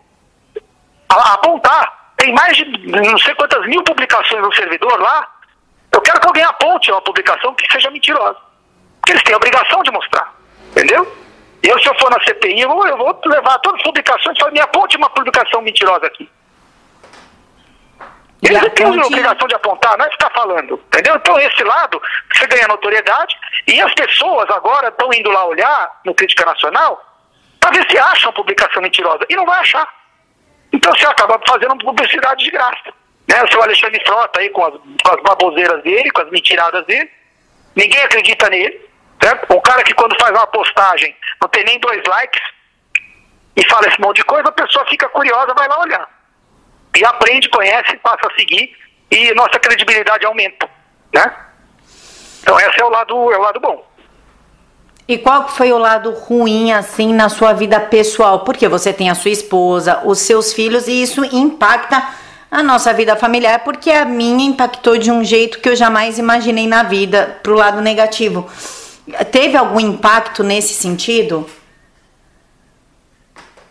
a, 1.10 1.34
apontar. 1.34 2.14
Tem 2.18 2.34
mais 2.34 2.56
de 2.56 2.66
não 2.88 3.18
sei 3.20 3.36
quantas 3.36 3.66
mil 3.68 3.84
publicações 3.84 4.42
no 4.42 4.54
servidor 4.54 5.00
lá. 5.00 5.28
Eu 5.92 6.02
quero 6.02 6.20
que 6.20 6.28
alguém 6.28 6.44
aponte 6.44 6.92
uma 6.92 7.02
publicação 7.02 7.54
que 7.54 7.72
seja 7.72 7.92
mentirosa. 7.92 8.38
Porque 9.02 9.12
eles 9.12 9.24
têm 9.24 9.34
a 9.34 9.38
obrigação 9.38 9.84
de 9.84 9.92
mostrar. 9.92 10.34
Entendeu? 10.72 11.06
E 11.64 11.68
eu, 11.68 11.80
se 11.80 11.88
eu 11.88 11.96
for 12.00 12.10
na 12.10 12.24
CPI, 12.24 12.62
eu 12.62 12.70
vou, 12.70 12.88
eu 12.88 12.98
vou 12.98 13.20
levar 13.26 13.60
todas 13.60 13.80
as 13.80 13.86
publicações 13.86 14.36
e 14.36 14.40
falar, 14.40 14.52
me 14.52 14.62
aponte 14.62 14.98
uma 14.98 15.10
publicação 15.10 15.62
mentirosa 15.62 16.06
aqui. 16.08 16.30
Eles 18.42 18.62
têm 18.74 18.86
a 18.86 19.06
obrigação 19.06 19.48
de 19.48 19.56
apontar, 19.56 19.98
não 19.98 20.06
é 20.06 20.12
ficar 20.12 20.30
falando, 20.32 20.82
entendeu? 20.88 21.16
Então, 21.16 21.40
esse 21.40 21.64
lado, 21.64 22.02
você 22.34 22.46
ganha 22.48 22.68
notoriedade 22.68 23.36
e 23.68 23.82
as 23.82 23.94
pessoas 23.94 24.50
agora 24.50 24.90
estão 24.90 25.10
indo 25.14 25.32
lá 25.32 25.46
olhar 25.46 26.02
no 26.06 26.14
Crítica 26.14 26.46
Nacional 26.46 27.02
para 27.60 27.72
ver 27.72 27.90
se 27.90 27.98
acham 27.98 28.34
publicação 28.34 28.82
mentirosa. 28.82 29.26
E 29.30 29.36
não 29.36 29.46
vai 29.46 29.60
achar. 29.60 29.88
Então, 30.72 30.94
você 30.94 31.06
acaba 31.06 31.40
fazendo 31.48 31.78
publicidade 31.78 32.44
de 32.44 32.52
graça. 32.52 32.94
Né? 33.28 33.44
O 33.44 33.52
seu 33.52 33.62
Alexandre 33.64 34.04
Frota 34.06 34.40
aí 34.40 34.50
com 34.50 34.66
as, 34.66 34.74
com 34.74 35.16
as 35.16 35.24
baboseiras 35.24 35.82
dele, 35.84 36.12
com 36.12 36.22
as 36.22 36.30
mentiradas 36.30 36.86
dele. 36.86 37.10
Ninguém 37.76 38.02
acredita 38.04 38.50
nele. 38.50 38.86
Certo? 39.24 39.56
Um 39.56 39.62
cara 39.62 39.82
que 39.84 39.94
quando 39.94 40.16
faz 40.20 40.32
uma 40.32 40.46
postagem 40.48 41.16
não 41.42 41.48
tem 41.48 41.64
nem 41.64 41.80
dois 41.80 42.04
likes 42.06 42.42
e 43.56 43.66
fala 43.70 43.88
esse 43.88 44.00
monte 44.00 44.18
de 44.18 44.26
coisa, 44.26 44.50
a 44.50 44.52
pessoa 44.52 44.86
fica 44.88 45.08
curiosa, 45.10 45.54
vai 45.56 45.68
lá 45.70 45.80
olhar 45.80 46.15
e 46.96 47.06
aprende, 47.06 47.50
conhece, 47.50 47.98
passa 47.98 48.28
a 48.28 48.36
seguir 48.36 48.76
e 49.12 49.34
nossa 49.34 49.60
credibilidade 49.60 50.26
aumenta, 50.26 50.70
né? 51.14 51.34
Então 52.42 52.60
esse 52.60 52.82
é 52.82 52.86
o 52.86 52.90
lado, 52.90 53.14
é 53.32 53.38
o 53.38 53.42
lado 53.42 53.60
bom. 53.60 53.86
E 55.08 55.18
qual 55.18 55.48
foi 55.48 55.72
o 55.72 55.78
lado 55.78 56.12
ruim 56.12 56.72
assim 56.72 57.14
na 57.14 57.30
sua 57.30 57.54
vida 57.54 57.80
pessoal? 57.80 58.40
Porque 58.40 58.68
você 58.68 58.92
tem 58.92 59.10
a 59.10 59.16
sua 59.16 59.32
esposa, 59.32 60.02
os 60.04 60.20
seus 60.20 60.52
filhos 60.52 60.88
e 60.88 61.02
isso 61.02 61.24
impacta 61.26 62.04
a 62.50 62.64
nossa 62.64 62.94
vida 62.94 63.16
familiar, 63.16 63.60
porque 63.60 63.92
a 63.92 64.06
minha 64.06 64.46
impactou 64.46 64.98
de 64.98 65.12
um 65.12 65.24
jeito 65.24 65.60
que 65.60 65.70
eu 65.70 65.76
jamais 65.76 66.18
imaginei 66.18 66.68
na 66.68 66.84
vida 66.84 67.40
pro 67.44 67.54
lado 67.54 67.82
negativo. 67.82 68.50
Teve 69.32 69.58
algum 69.58 69.80
impacto 69.80 70.44
nesse 70.44 70.74
sentido? 70.74 71.48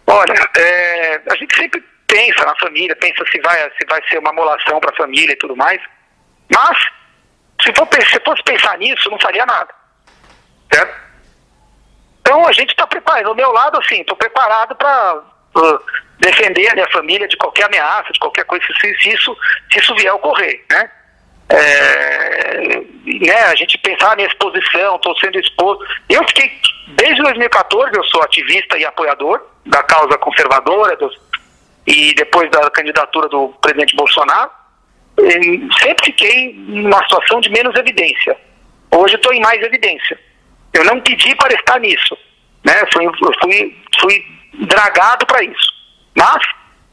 Olha, 0.06 0.34
é, 0.56 1.20
a 1.30 1.34
gente 1.36 1.56
sempre 1.56 1.82
pensa 2.06 2.44
na 2.44 2.54
família, 2.56 2.96
pensa 2.96 3.24
se 3.30 3.40
vai, 3.40 3.70
se 3.78 3.86
vai 3.88 4.00
ser 4.08 4.18
uma 4.18 4.32
molação 4.32 4.80
para 4.80 4.90
a 4.90 4.96
família 4.96 5.32
e 5.32 5.38
tudo 5.38 5.56
mais. 5.56 5.80
Mas, 6.52 6.78
se, 7.62 7.72
for, 7.74 7.88
se 7.92 8.20
fosse 8.20 8.42
pensar 8.42 8.76
nisso, 8.78 9.10
não 9.10 9.18
faria 9.18 9.46
nada. 9.46 9.74
Certo? 10.72 11.04
Então 12.20 12.46
a 12.46 12.52
gente 12.52 12.70
está 12.70 12.86
preparado. 12.86 13.26
Do 13.26 13.34
meu 13.34 13.52
lado, 13.52 13.78
assim, 13.78 14.00
estou 14.00 14.16
preparado 14.16 14.74
para 14.76 15.22
uh, 15.56 15.80
defender 16.18 16.70
a 16.70 16.74
minha 16.74 16.90
família 16.90 17.28
de 17.28 17.36
qualquer 17.36 17.66
ameaça, 17.66 18.12
de 18.12 18.18
qualquer 18.18 18.44
coisa, 18.44 18.64
se, 18.80 18.94
se, 19.00 19.10
isso, 19.10 19.36
se 19.72 19.78
isso 19.78 19.94
vier 19.96 20.10
a 20.10 20.14
ocorrer, 20.14 20.64
né? 20.70 20.90
É, 21.46 22.58
né, 23.04 23.44
a 23.44 23.54
gente 23.54 23.76
pensar 23.78 24.16
minha 24.16 24.26
exposição, 24.26 24.96
estou 24.96 25.16
sendo 25.18 25.38
exposto. 25.38 25.84
Eu 26.08 26.26
fiquei, 26.28 26.50
desde 26.88 27.22
2014, 27.22 27.94
eu 27.94 28.04
sou 28.04 28.22
ativista 28.22 28.78
e 28.78 28.84
apoiador 28.84 29.46
da 29.66 29.82
causa 29.82 30.16
conservadora 30.16 30.96
dos, 30.96 31.14
e 31.86 32.14
depois 32.14 32.50
da 32.50 32.70
candidatura 32.70 33.28
do 33.28 33.48
presidente 33.60 33.94
Bolsonaro, 33.94 34.50
sempre 35.80 36.06
fiquei 36.06 36.54
numa 36.54 37.02
situação 37.02 37.40
de 37.40 37.50
menos 37.50 37.74
evidência. 37.76 38.36
Hoje 38.90 39.16
estou 39.16 39.32
em 39.32 39.40
mais 39.40 39.62
evidência. 39.62 40.18
Eu 40.72 40.84
não 40.84 41.00
pedi 41.00 41.34
para 41.36 41.54
estar 41.54 41.78
nisso. 41.78 42.16
Né? 42.64 42.72
Fui, 42.92 43.06
fui, 43.42 43.76
fui 44.00 44.26
dragado 44.66 45.26
para 45.26 45.44
isso. 45.44 45.72
Mas, 46.16 46.42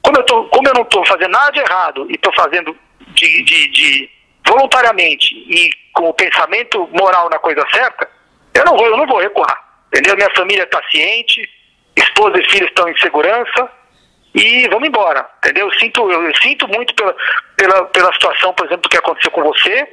como 0.01 0.17
eu, 0.17 0.23
tô, 0.23 0.43
como 0.45 0.67
eu 0.67 0.73
não 0.73 0.81
estou 0.81 1.05
fazendo 1.05 1.31
nada 1.31 1.51
de 1.51 1.59
errado 1.59 2.07
e 2.09 2.15
estou 2.15 2.33
fazendo 2.33 2.75
de, 3.07 3.43
de, 3.43 3.67
de, 3.71 4.09
voluntariamente 4.45 5.33
e 5.33 5.69
com 5.93 6.09
o 6.09 6.13
pensamento 6.13 6.89
moral 6.91 7.29
na 7.29 7.39
coisa 7.39 7.65
certa, 7.71 8.09
eu 8.53 8.65
não 8.65 8.75
vou, 8.75 8.87
eu 8.87 8.97
não 8.97 9.07
vou 9.07 9.19
recuar. 9.19 9.57
Entendeu? 9.87 10.15
Minha 10.15 10.35
família 10.35 10.63
está 10.63 10.81
ciente, 10.89 11.49
esposa 11.95 12.39
e 12.39 12.49
filhos 12.49 12.69
estão 12.69 12.87
em 12.87 12.97
segurança 12.97 13.69
e 14.33 14.67
vamos 14.69 14.87
embora. 14.87 15.29
Entendeu? 15.37 15.67
Eu 15.67 15.73
sinto, 15.79 16.09
eu, 16.11 16.35
sinto 16.37 16.67
muito 16.67 16.93
pela, 16.95 17.15
pela, 17.55 17.85
pela 17.85 18.13
situação, 18.13 18.53
por 18.53 18.65
exemplo, 18.65 18.89
que 18.89 18.97
aconteceu 18.97 19.31
com 19.31 19.43
você 19.43 19.87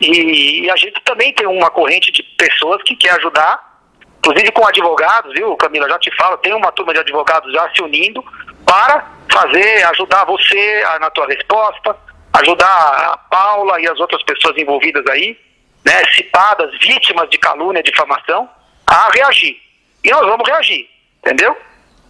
e, 0.00 0.64
e, 0.64 0.70
a 0.70 0.76
gente 0.76 1.00
também 1.04 1.32
tem 1.32 1.46
uma 1.46 1.70
corrente 1.70 2.12
de 2.12 2.22
pessoas 2.22 2.82
que 2.84 2.94
quer 2.94 3.10
ajudar, 3.16 3.60
inclusive 4.18 4.52
com 4.52 4.66
advogados, 4.66 5.32
viu, 5.32 5.56
Camila? 5.56 5.88
Já 5.88 5.98
te 5.98 6.14
falo, 6.16 6.38
tem 6.38 6.54
uma 6.54 6.70
turma 6.70 6.92
de 6.92 7.00
advogados 7.00 7.52
já 7.52 7.68
se 7.74 7.82
unindo 7.82 8.24
para 8.64 9.10
fazer, 9.30 9.84
ajudar 9.86 10.24
você 10.24 10.82
na 11.00 11.10
tua 11.10 11.26
resposta, 11.26 11.96
ajudar 12.34 12.66
a 12.66 13.18
Paula 13.28 13.80
e 13.80 13.88
as 13.88 13.98
outras 13.98 14.22
pessoas 14.22 14.56
envolvidas 14.56 15.04
aí, 15.08 15.36
né, 15.84 16.04
citadas, 16.14 16.70
vítimas 16.78 17.28
de 17.30 17.38
calúnia, 17.38 17.82
difamação, 17.82 18.48
a 18.86 19.10
reagir. 19.12 19.56
E 20.04 20.10
nós 20.10 20.24
vamos 20.26 20.48
reagir, 20.48 20.88
entendeu? 21.18 21.56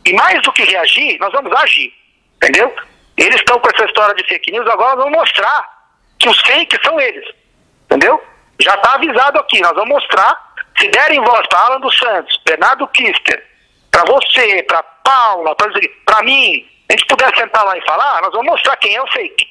E 0.08 0.12
mais 0.14 0.40
do 0.40 0.50
que 0.52 0.64
reagir, 0.64 1.18
nós 1.20 1.30
vamos 1.32 1.52
agir, 1.60 1.92
entendeu? 2.36 2.74
Eles 3.18 3.36
estão 3.36 3.58
com 3.60 3.68
essa 3.68 3.84
história 3.84 4.14
de 4.14 4.26
fake 4.26 4.50
news, 4.50 4.66
agora 4.66 4.96
vamos 4.96 5.12
mostrar 5.12 5.68
que 6.18 6.30
os 6.30 6.40
fakes 6.40 6.80
são 6.82 6.98
eles. 6.98 7.28
Entendeu? 7.84 8.22
Já 8.58 8.74
está 8.74 8.94
avisado 8.94 9.38
aqui, 9.38 9.60
nós 9.60 9.74
vamos 9.74 9.90
mostrar. 9.90 10.54
Se 10.78 10.88
derem 10.88 11.20
voz 11.20 11.46
para 11.48 11.58
Alan 11.58 11.80
dos 11.80 11.98
Santos, 11.98 12.40
Bernardo 12.42 12.88
Kister, 12.88 13.44
para 13.90 14.04
você, 14.04 14.62
para 14.62 14.82
Paula, 14.82 15.54
para 15.54 16.22
mim, 16.22 16.66
a 16.88 16.92
gente 16.94 17.06
puder 17.06 17.34
sentar 17.36 17.66
lá 17.66 17.76
e 17.76 17.84
falar, 17.84 18.22
nós 18.22 18.32
vamos 18.32 18.46
mostrar 18.46 18.76
quem 18.76 18.94
é 18.94 19.02
o 19.02 19.06
fake. 19.08 19.46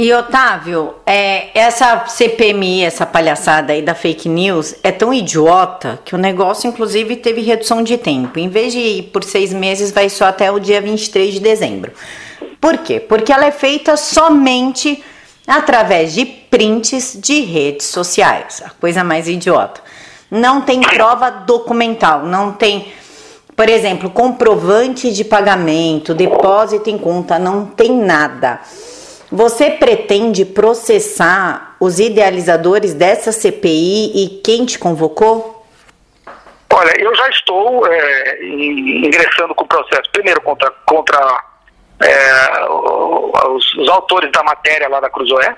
E 0.00 0.12
Otávio, 0.12 0.94
é, 1.04 1.48
essa 1.58 2.06
CPMI, 2.06 2.84
essa 2.84 3.04
palhaçada 3.04 3.72
aí 3.72 3.82
da 3.82 3.96
fake 3.96 4.28
news 4.28 4.76
é 4.84 4.92
tão 4.92 5.12
idiota 5.12 5.98
que 6.04 6.14
o 6.14 6.18
negócio, 6.18 6.68
inclusive, 6.68 7.16
teve 7.16 7.40
redução 7.40 7.82
de 7.82 7.98
tempo. 7.98 8.38
Em 8.38 8.48
vez 8.48 8.72
de 8.72 8.78
ir 8.78 9.02
por 9.12 9.24
seis 9.24 9.52
meses, 9.52 9.90
vai 9.90 10.08
só 10.08 10.26
até 10.26 10.52
o 10.52 10.60
dia 10.60 10.80
23 10.80 11.34
de 11.34 11.40
dezembro. 11.40 11.90
Por 12.60 12.78
quê? 12.78 13.00
Porque 13.00 13.32
ela 13.32 13.46
é 13.46 13.50
feita 13.50 13.96
somente 13.96 15.02
através 15.44 16.14
de 16.14 16.24
prints 16.24 17.18
de 17.20 17.40
redes 17.40 17.88
sociais. 17.88 18.62
A 18.64 18.70
coisa 18.70 19.02
mais 19.02 19.26
idiota. 19.26 19.80
Não 20.30 20.60
tem 20.60 20.80
prova 20.80 21.28
documental, 21.28 22.24
não 22.24 22.52
tem, 22.52 22.92
por 23.56 23.68
exemplo, 23.68 24.10
comprovante 24.10 25.12
de 25.12 25.24
pagamento, 25.24 26.14
depósito 26.14 26.88
em 26.88 26.96
conta, 26.96 27.36
não 27.36 27.66
tem 27.66 27.90
nada. 27.90 28.60
Você 29.30 29.70
pretende 29.72 30.44
processar 30.44 31.76
os 31.78 31.98
idealizadores 31.98 32.94
dessa 32.94 33.30
CPI 33.30 34.12
e 34.14 34.40
quem 34.42 34.64
te 34.64 34.78
convocou? 34.78 35.66
Olha, 36.72 37.00
eu 37.00 37.14
já 37.14 37.28
estou 37.28 37.86
é, 37.86 38.44
ingressando 38.44 39.54
com 39.54 39.64
o 39.64 39.68
processo, 39.68 40.10
primeiro 40.12 40.40
contra, 40.40 40.70
contra 40.86 41.44
é, 42.02 42.64
os, 42.68 43.74
os, 43.74 43.88
autores 43.88 44.30
da 44.32 44.42
matéria 44.42 44.88
lá 44.88 45.00
da 45.00 45.10
Cruzoé. 45.10 45.56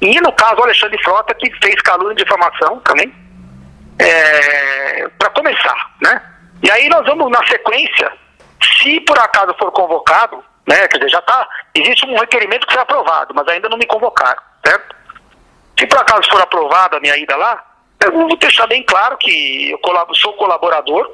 E 0.00 0.20
no 0.20 0.32
caso 0.32 0.60
o 0.60 0.64
Alexandre 0.64 1.02
Frota, 1.02 1.34
que 1.34 1.50
fez 1.62 1.74
calúnia 1.82 2.14
de 2.14 2.24
difamação 2.24 2.80
também, 2.80 3.12
é, 3.98 5.08
para 5.18 5.30
começar, 5.30 5.96
né? 6.02 6.22
E 6.62 6.70
aí 6.70 6.88
nós 6.88 7.04
vamos, 7.06 7.30
na 7.30 7.44
sequência, 7.46 8.12
se 8.62 9.00
por 9.00 9.18
acaso 9.18 9.54
for 9.58 9.70
convocado, 9.72 10.42
né? 10.66 10.88
Quer 10.88 10.98
dizer, 10.98 11.10
já 11.10 11.18
está, 11.18 11.48
existe 11.74 12.06
um 12.06 12.18
requerimento 12.18 12.66
que 12.66 12.72
foi 12.72 12.82
aprovado, 12.82 13.34
mas 13.34 13.46
ainda 13.48 13.68
não 13.68 13.78
me 13.78 13.86
convocaram, 13.86 14.42
certo? 14.66 14.96
Se 15.78 15.86
por 15.86 15.98
acaso 15.98 16.28
for 16.30 16.40
aprovada 16.40 16.96
a 16.96 17.00
minha 17.00 17.16
ida 17.16 17.36
lá, 17.36 17.64
eu 18.04 18.12
vou 18.12 18.36
deixar 18.36 18.66
bem 18.66 18.82
claro 18.82 19.16
que 19.18 19.70
eu 19.70 20.14
sou 20.14 20.32
colaborador 20.34 21.10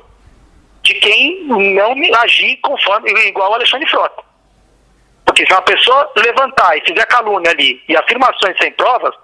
de 0.82 0.94
quem 0.94 1.44
não 1.44 1.94
agir 2.22 2.56
conforme, 2.56 3.10
igual 3.26 3.50
o 3.50 3.54
Alexandre 3.54 3.88
Frota. 3.88 4.22
Porque 5.24 5.46
se 5.46 5.52
uma 5.52 5.62
pessoa 5.62 6.10
levantar 6.16 6.76
e 6.76 6.84
fizer 6.84 7.06
calúnia 7.06 7.50
ali 7.50 7.82
e 7.88 7.96
afirmações 7.96 8.56
sem 8.58 8.72
provas, 8.72 9.14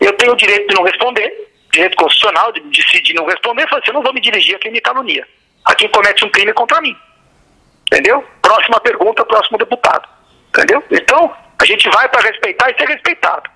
eu 0.00 0.12
tenho 0.16 0.32
o 0.32 0.36
direito 0.36 0.68
de 0.68 0.74
não 0.74 0.84
responder, 0.84 1.30
direito 1.72 1.96
constitucional 1.96 2.52
de 2.52 2.60
decidir 2.60 3.14
não 3.14 3.26
responder, 3.26 3.68
falar 3.68 3.82
assim, 3.82 3.90
eu 3.90 3.94
não 3.94 4.02
vou 4.02 4.12
me 4.12 4.20
dirigir 4.20 4.56
a 4.56 4.58
quem 4.58 4.72
me 4.72 4.80
calunia, 4.80 5.26
a 5.64 5.74
quem 5.74 5.88
comete 5.88 6.24
um 6.24 6.30
crime 6.30 6.52
contra 6.52 6.80
mim. 6.80 6.96
Entendeu? 7.92 8.24
Próxima 8.46 8.78
pergunta, 8.78 9.24
próximo 9.24 9.58
deputado. 9.58 10.08
Entendeu? 10.50 10.80
Então, 10.88 11.34
a 11.58 11.64
gente 11.64 11.88
vai 11.90 12.08
para 12.08 12.20
respeitar 12.20 12.70
e 12.70 12.78
ser 12.78 12.86
respeitado. 12.86 13.50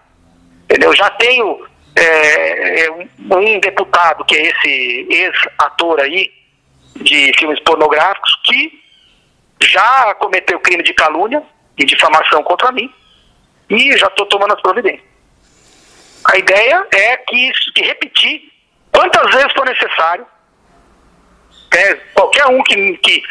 Entendeu? 0.64 0.92
Já 0.96 1.08
tenho 1.10 1.64
é, 1.94 2.86
é 2.86 2.90
um 2.90 3.60
deputado, 3.60 4.24
que 4.24 4.34
é 4.34 4.48
esse 4.48 5.06
ex-ator 5.08 6.00
aí, 6.00 6.32
de 6.96 7.32
filmes 7.38 7.60
pornográficos 7.60 8.34
que 8.44 8.82
já 9.62 10.12
cometeu 10.14 10.58
crime 10.58 10.82
de 10.82 10.92
calúnia 10.92 11.40
e 11.78 11.84
difamação 11.84 12.42
contra 12.42 12.72
mim 12.72 12.92
e 13.68 13.96
já 13.96 14.08
estou 14.08 14.26
tomando 14.26 14.54
as 14.54 14.60
providências. 14.60 15.08
A 16.24 16.36
ideia 16.36 16.84
é 16.92 17.16
que 17.16 17.52
que 17.76 17.82
repetir 17.84 18.52
quantas 18.90 19.32
vezes 19.32 19.52
for 19.52 19.64
necessário, 19.64 20.26
é, 21.72 21.94
qualquer 22.12 22.46
um 22.48 22.60
que, 22.64 22.96
que, 22.98 23.22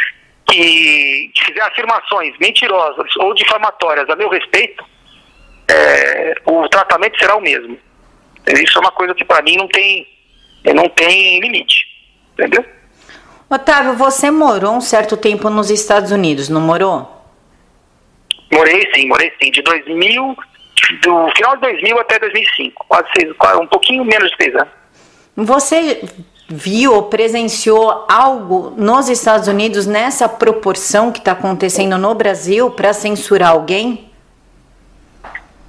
que 0.49 1.31
fizer 1.45 1.61
afirmações 1.61 2.37
mentirosas 2.39 3.15
ou 3.17 3.33
difamatórias 3.33 4.09
a 4.09 4.15
meu 4.15 4.29
respeito, 4.29 4.83
é, 5.69 6.35
o 6.45 6.67
tratamento 6.67 7.17
será 7.17 7.35
o 7.35 7.41
mesmo. 7.41 7.77
Isso 8.47 8.77
é 8.77 8.81
uma 8.81 8.91
coisa 8.91 9.13
que 9.13 9.23
para 9.23 9.41
mim 9.43 9.57
não 9.57 9.67
tem, 9.67 10.07
não 10.73 10.89
tem 10.89 11.39
limite. 11.39 11.85
Entendeu? 12.33 12.65
Otávio, 13.49 13.93
você 13.93 14.31
morou 14.31 14.75
um 14.75 14.81
certo 14.81 15.17
tempo 15.17 15.49
nos 15.49 15.69
Estados 15.69 16.11
Unidos, 16.11 16.49
não 16.49 16.61
morou? 16.61 17.19
Morei 18.51 18.89
sim, 18.93 19.07
morei 19.07 19.31
sim. 19.41 19.51
De 19.51 19.61
2000, 19.61 20.35
do 21.03 21.29
final 21.35 21.55
de 21.55 21.61
2000 21.61 21.99
até 21.99 22.19
2005. 22.19 22.85
Quase 22.87 23.07
seis, 23.17 23.33
um 23.59 23.67
pouquinho 23.67 24.03
menos 24.03 24.29
de 24.31 24.37
seis 24.37 24.55
anos. 24.55 24.79
Você 25.35 26.01
viu 26.49 26.93
ou 26.93 27.03
presenciou 27.03 28.05
algo 28.09 28.73
nos 28.75 29.07
Estados 29.07 29.47
Unidos 29.47 29.85
nessa 29.85 30.27
proporção 30.27 31.11
que 31.11 31.19
está 31.19 31.33
acontecendo 31.33 31.97
no 31.97 32.15
Brasil 32.15 32.71
para 32.71 32.91
censurar 32.91 33.51
alguém? 33.51 34.11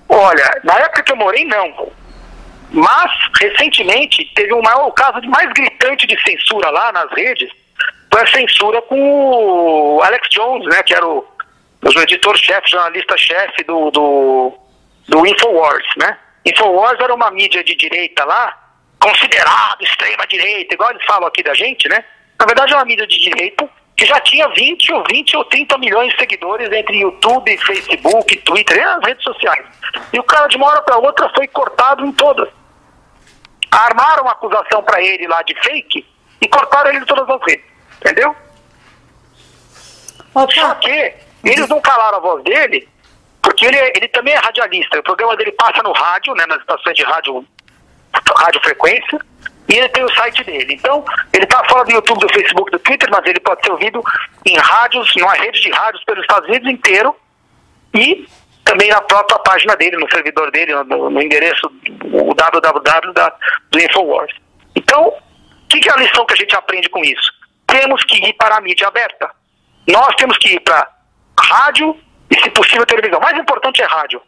Olha, 0.08 0.60
na 0.64 0.74
época 0.78 1.02
que 1.02 1.12
eu 1.12 1.16
morei, 1.16 1.44
não. 1.44 1.88
Mas, 2.72 3.10
recentemente, 3.38 4.24
teve 4.34 4.54
um 4.54 4.62
maior, 4.62 4.88
o 4.88 4.92
caso 4.92 5.20
mais 5.28 5.52
gritante 5.52 6.06
de 6.06 6.18
censura 6.22 6.70
lá 6.70 6.90
nas 6.92 7.10
redes, 7.12 7.50
foi 8.12 8.22
a 8.22 8.26
censura 8.26 8.80
com 8.82 8.98
o 8.98 10.02
Alex 10.02 10.28
Jones, 10.30 10.66
né, 10.66 10.82
que 10.82 10.94
era 10.94 11.06
o, 11.06 11.24
o 11.82 12.00
editor-chefe, 12.00 12.70
jornalista-chefe 12.70 13.64
do, 13.64 13.90
do, 13.90 14.52
do 15.08 15.26
Infowars, 15.26 15.86
né? 15.96 16.16
Infowars 16.44 16.98
era 17.00 17.14
uma 17.14 17.30
mídia 17.30 17.62
de 17.62 17.74
direita 17.76 18.24
lá, 18.24 18.56
considerado 19.00 19.82
extrema-direita, 19.82 20.74
igual 20.74 20.90
eles 20.90 21.04
falam 21.04 21.26
aqui 21.26 21.42
da 21.42 21.54
gente, 21.54 21.88
né? 21.88 22.04
Na 22.38 22.46
verdade 22.46 22.72
é 22.72 22.76
uma 22.76 22.84
mídia 22.84 23.06
de 23.06 23.18
direita 23.18 23.68
que 23.96 24.06
já 24.06 24.18
tinha 24.20 24.48
20 24.48 24.92
ou 24.94 25.04
20 25.10 25.36
ou 25.36 25.44
30 25.44 25.78
milhões 25.78 26.12
de 26.12 26.18
seguidores 26.18 26.72
entre 26.72 26.98
YouTube, 26.98 27.58
Facebook, 27.58 28.36
Twitter 28.38 28.78
e 28.78 28.80
as 28.80 29.04
redes 29.04 29.22
sociais. 29.22 29.66
E 30.12 30.18
o 30.18 30.22
cara 30.22 30.46
de 30.46 30.56
uma 30.56 30.68
hora 30.68 30.82
para 30.82 30.96
outra 30.96 31.30
foi 31.34 31.46
cortado 31.48 32.04
em 32.04 32.12
todas. 32.12 32.48
armaram 33.70 34.22
uma 34.22 34.32
acusação 34.32 34.82
para 34.82 35.02
ele 35.02 35.28
lá 35.28 35.42
de 35.42 35.54
fake 35.62 36.06
e 36.40 36.48
cortaram 36.48 36.90
ele 36.90 37.00
de 37.00 37.06
todas 37.06 37.28
as 37.28 37.40
redes. 37.46 37.64
Entendeu? 38.00 38.34
Só 40.32 40.74
que 40.76 41.14
eles 41.44 41.68
não 41.68 41.80
calaram 41.80 42.18
a 42.18 42.20
voz 42.20 42.42
dele, 42.44 42.88
porque 43.42 43.66
ele, 43.66 43.78
ele 43.96 44.08
também 44.08 44.34
é 44.34 44.38
radialista. 44.38 44.98
O 44.98 45.02
programa 45.02 45.36
dele 45.36 45.52
passa 45.52 45.82
no 45.82 45.92
rádio, 45.92 46.34
né, 46.34 46.46
nas 46.46 46.60
estações 46.60 46.96
de 46.96 47.04
rádio, 47.04 47.44
rádio 48.38 48.60
frequência, 48.62 49.18
e 49.68 49.74
ele 49.74 49.88
tem 49.90 50.04
o 50.04 50.14
site 50.14 50.42
dele. 50.44 50.74
Então, 50.74 51.04
ele 51.32 51.44
está 51.44 51.62
fora 51.68 51.84
do 51.84 51.92
YouTube, 51.92 52.20
do 52.20 52.32
Facebook, 52.32 52.70
do 52.70 52.78
Twitter, 52.80 53.08
mas 53.10 53.24
ele 53.24 53.40
pode 53.40 53.62
ser 53.62 53.70
ouvido 53.70 54.02
em 54.44 54.56
rádios, 54.58 55.12
numa 55.16 55.34
rede 55.34 55.60
de 55.60 55.70
rádios 55.70 56.02
pelos 56.04 56.22
Estados 56.22 56.48
Unidos 56.48 56.70
inteiro 56.70 57.14
e 57.94 58.26
também 58.64 58.88
na 58.88 59.00
própria 59.00 59.38
página 59.38 59.76
dele, 59.76 59.96
no 59.96 60.10
servidor 60.10 60.50
dele, 60.50 60.74
no, 60.84 61.10
no 61.10 61.22
endereço 61.22 61.70
o 62.12 62.34
www 62.34 63.12
da, 63.12 63.34
do 63.70 63.80
Infowars. 63.80 64.34
Então, 64.74 65.08
o 65.08 65.14
que, 65.68 65.80
que 65.80 65.88
é 65.88 65.92
a 65.92 65.96
lição 65.96 66.24
que 66.26 66.34
a 66.34 66.36
gente 66.36 66.54
aprende 66.54 66.88
com 66.88 67.02
isso? 67.04 67.32
Temos 67.66 68.02
que 68.04 68.16
ir 68.28 68.32
para 68.34 68.56
a 68.56 68.60
mídia 68.60 68.88
aberta. 68.88 69.30
Nós 69.88 70.14
temos 70.16 70.36
que 70.38 70.54
ir 70.54 70.60
para 70.60 70.88
rádio 71.38 71.96
e, 72.30 72.40
se 72.40 72.50
possível, 72.50 72.86
televisão. 72.86 73.18
O 73.18 73.22
mais 73.22 73.38
importante 73.38 73.82
é 73.82 73.86
rádio. 73.86 74.20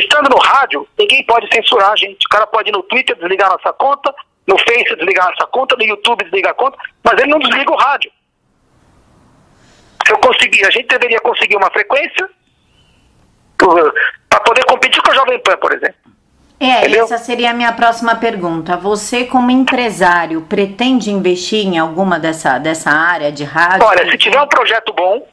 Estando 0.00 0.28
no 0.28 0.38
rádio, 0.38 0.86
ninguém 0.98 1.24
pode 1.24 1.48
censurar 1.52 1.92
a 1.92 1.96
gente. 1.96 2.24
O 2.24 2.28
cara 2.28 2.46
pode 2.46 2.68
ir 2.68 2.72
no 2.72 2.82
Twitter 2.82 3.16
desligar 3.16 3.50
nossa 3.50 3.72
conta, 3.72 4.14
no 4.46 4.58
Face 4.58 4.96
desligar 4.96 5.28
nossa 5.30 5.46
conta, 5.46 5.76
no 5.76 5.84
YouTube 5.84 6.24
desligar 6.24 6.52
a 6.52 6.54
conta, 6.54 6.76
mas 7.02 7.20
ele 7.20 7.30
não 7.30 7.38
desliga 7.38 7.70
o 7.70 7.76
rádio. 7.76 8.10
Se 10.06 10.12
eu 10.12 10.18
conseguir, 10.18 10.66
a 10.66 10.70
gente 10.70 10.86
deveria 10.86 11.20
conseguir 11.20 11.56
uma 11.56 11.70
frequência 11.70 12.28
para 14.28 14.40
poder 14.40 14.64
competir 14.64 15.02
com 15.02 15.10
a 15.10 15.14
Jovem 15.14 15.38
Pan, 15.40 15.56
por 15.56 15.72
exemplo. 15.72 15.96
É, 16.60 16.80
Entendeu? 16.80 17.04
essa 17.04 17.18
seria 17.18 17.50
a 17.50 17.54
minha 17.54 17.72
próxima 17.72 18.14
pergunta. 18.16 18.76
Você, 18.76 19.24
como 19.24 19.50
empresário, 19.50 20.42
pretende 20.42 21.10
investir 21.10 21.66
em 21.66 21.78
alguma 21.78 22.18
dessa, 22.18 22.58
dessa 22.58 22.90
área 22.90 23.32
de 23.32 23.44
rádio? 23.44 23.86
Olha, 23.86 24.10
se 24.10 24.18
tiver 24.18 24.40
um 24.40 24.46
projeto 24.46 24.92
bom, 24.92 25.26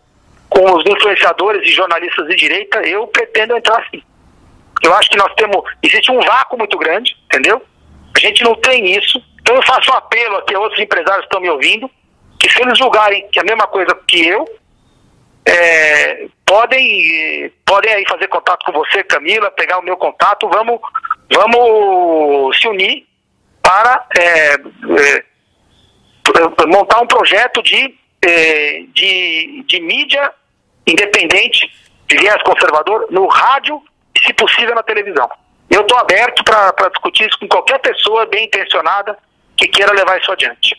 com 0.50 0.74
os 0.75 0.86
influenciadores 0.86 1.68
e 1.68 1.72
jornalistas 1.72 2.27
de 2.27 2.36
direita, 2.36 2.80
eu 2.82 3.08
pretendo 3.08 3.56
entrar 3.56 3.86
sim. 3.89 4.01
Eu 4.81 4.93
acho 4.95 5.09
que 5.09 5.17
nós 5.17 5.33
temos. 5.35 5.63
Existe 5.81 6.11
um 6.11 6.19
vácuo 6.19 6.57
muito 6.57 6.77
grande, 6.77 7.15
entendeu? 7.25 7.61
A 8.15 8.19
gente 8.19 8.43
não 8.43 8.55
tem 8.55 8.97
isso. 8.97 9.23
Então 9.41 9.55
eu 9.55 9.63
faço 9.63 9.91
um 9.91 9.95
apelo 9.95 10.38
aqui 10.38 10.55
a 10.55 10.59
outros 10.59 10.79
empresários 10.79 11.21
que 11.21 11.27
estão 11.27 11.41
me 11.41 11.50
ouvindo, 11.50 11.89
que 12.39 12.50
se 12.50 12.61
eles 12.61 12.77
julgarem 12.77 13.27
que 13.29 13.39
é 13.39 13.41
a 13.41 13.45
mesma 13.45 13.67
coisa 13.67 13.93
que 14.07 14.27
eu, 14.27 14.45
é, 15.45 16.27
podem, 16.45 17.51
podem 17.65 17.93
aí 17.93 18.03
fazer 18.07 18.27
contato 18.27 18.65
com 18.65 18.71
você, 18.71 19.03
Camila, 19.03 19.50
pegar 19.51 19.79
o 19.79 19.83
meu 19.83 19.97
contato, 19.97 20.47
vamos, 20.50 20.79
vamos 21.31 22.59
se 22.59 22.67
unir 22.67 23.07
para 23.61 24.05
é, 24.17 24.53
é, 24.53 25.23
montar 26.67 27.01
um 27.01 27.07
projeto 27.07 27.61
de, 27.63 27.95
é, 28.23 28.83
de, 28.93 29.63
de 29.67 29.79
mídia 29.81 30.31
independente, 30.85 31.71
de 32.07 32.17
viés 32.17 32.41
conservador, 32.43 33.07
no 33.09 33.27
rádio 33.27 33.81
se 34.25 34.33
possível, 34.33 34.75
na 34.75 34.83
televisão. 34.83 35.29
Eu 35.69 35.81
estou 35.81 35.97
aberto 35.97 36.43
para 36.43 36.89
discutir 36.89 37.27
isso 37.27 37.39
com 37.39 37.47
qualquer 37.47 37.79
pessoa 37.79 38.25
bem 38.25 38.45
intencionada 38.45 39.17
que 39.55 39.67
queira 39.67 39.93
levar 39.93 40.19
isso 40.19 40.31
adiante. 40.31 40.75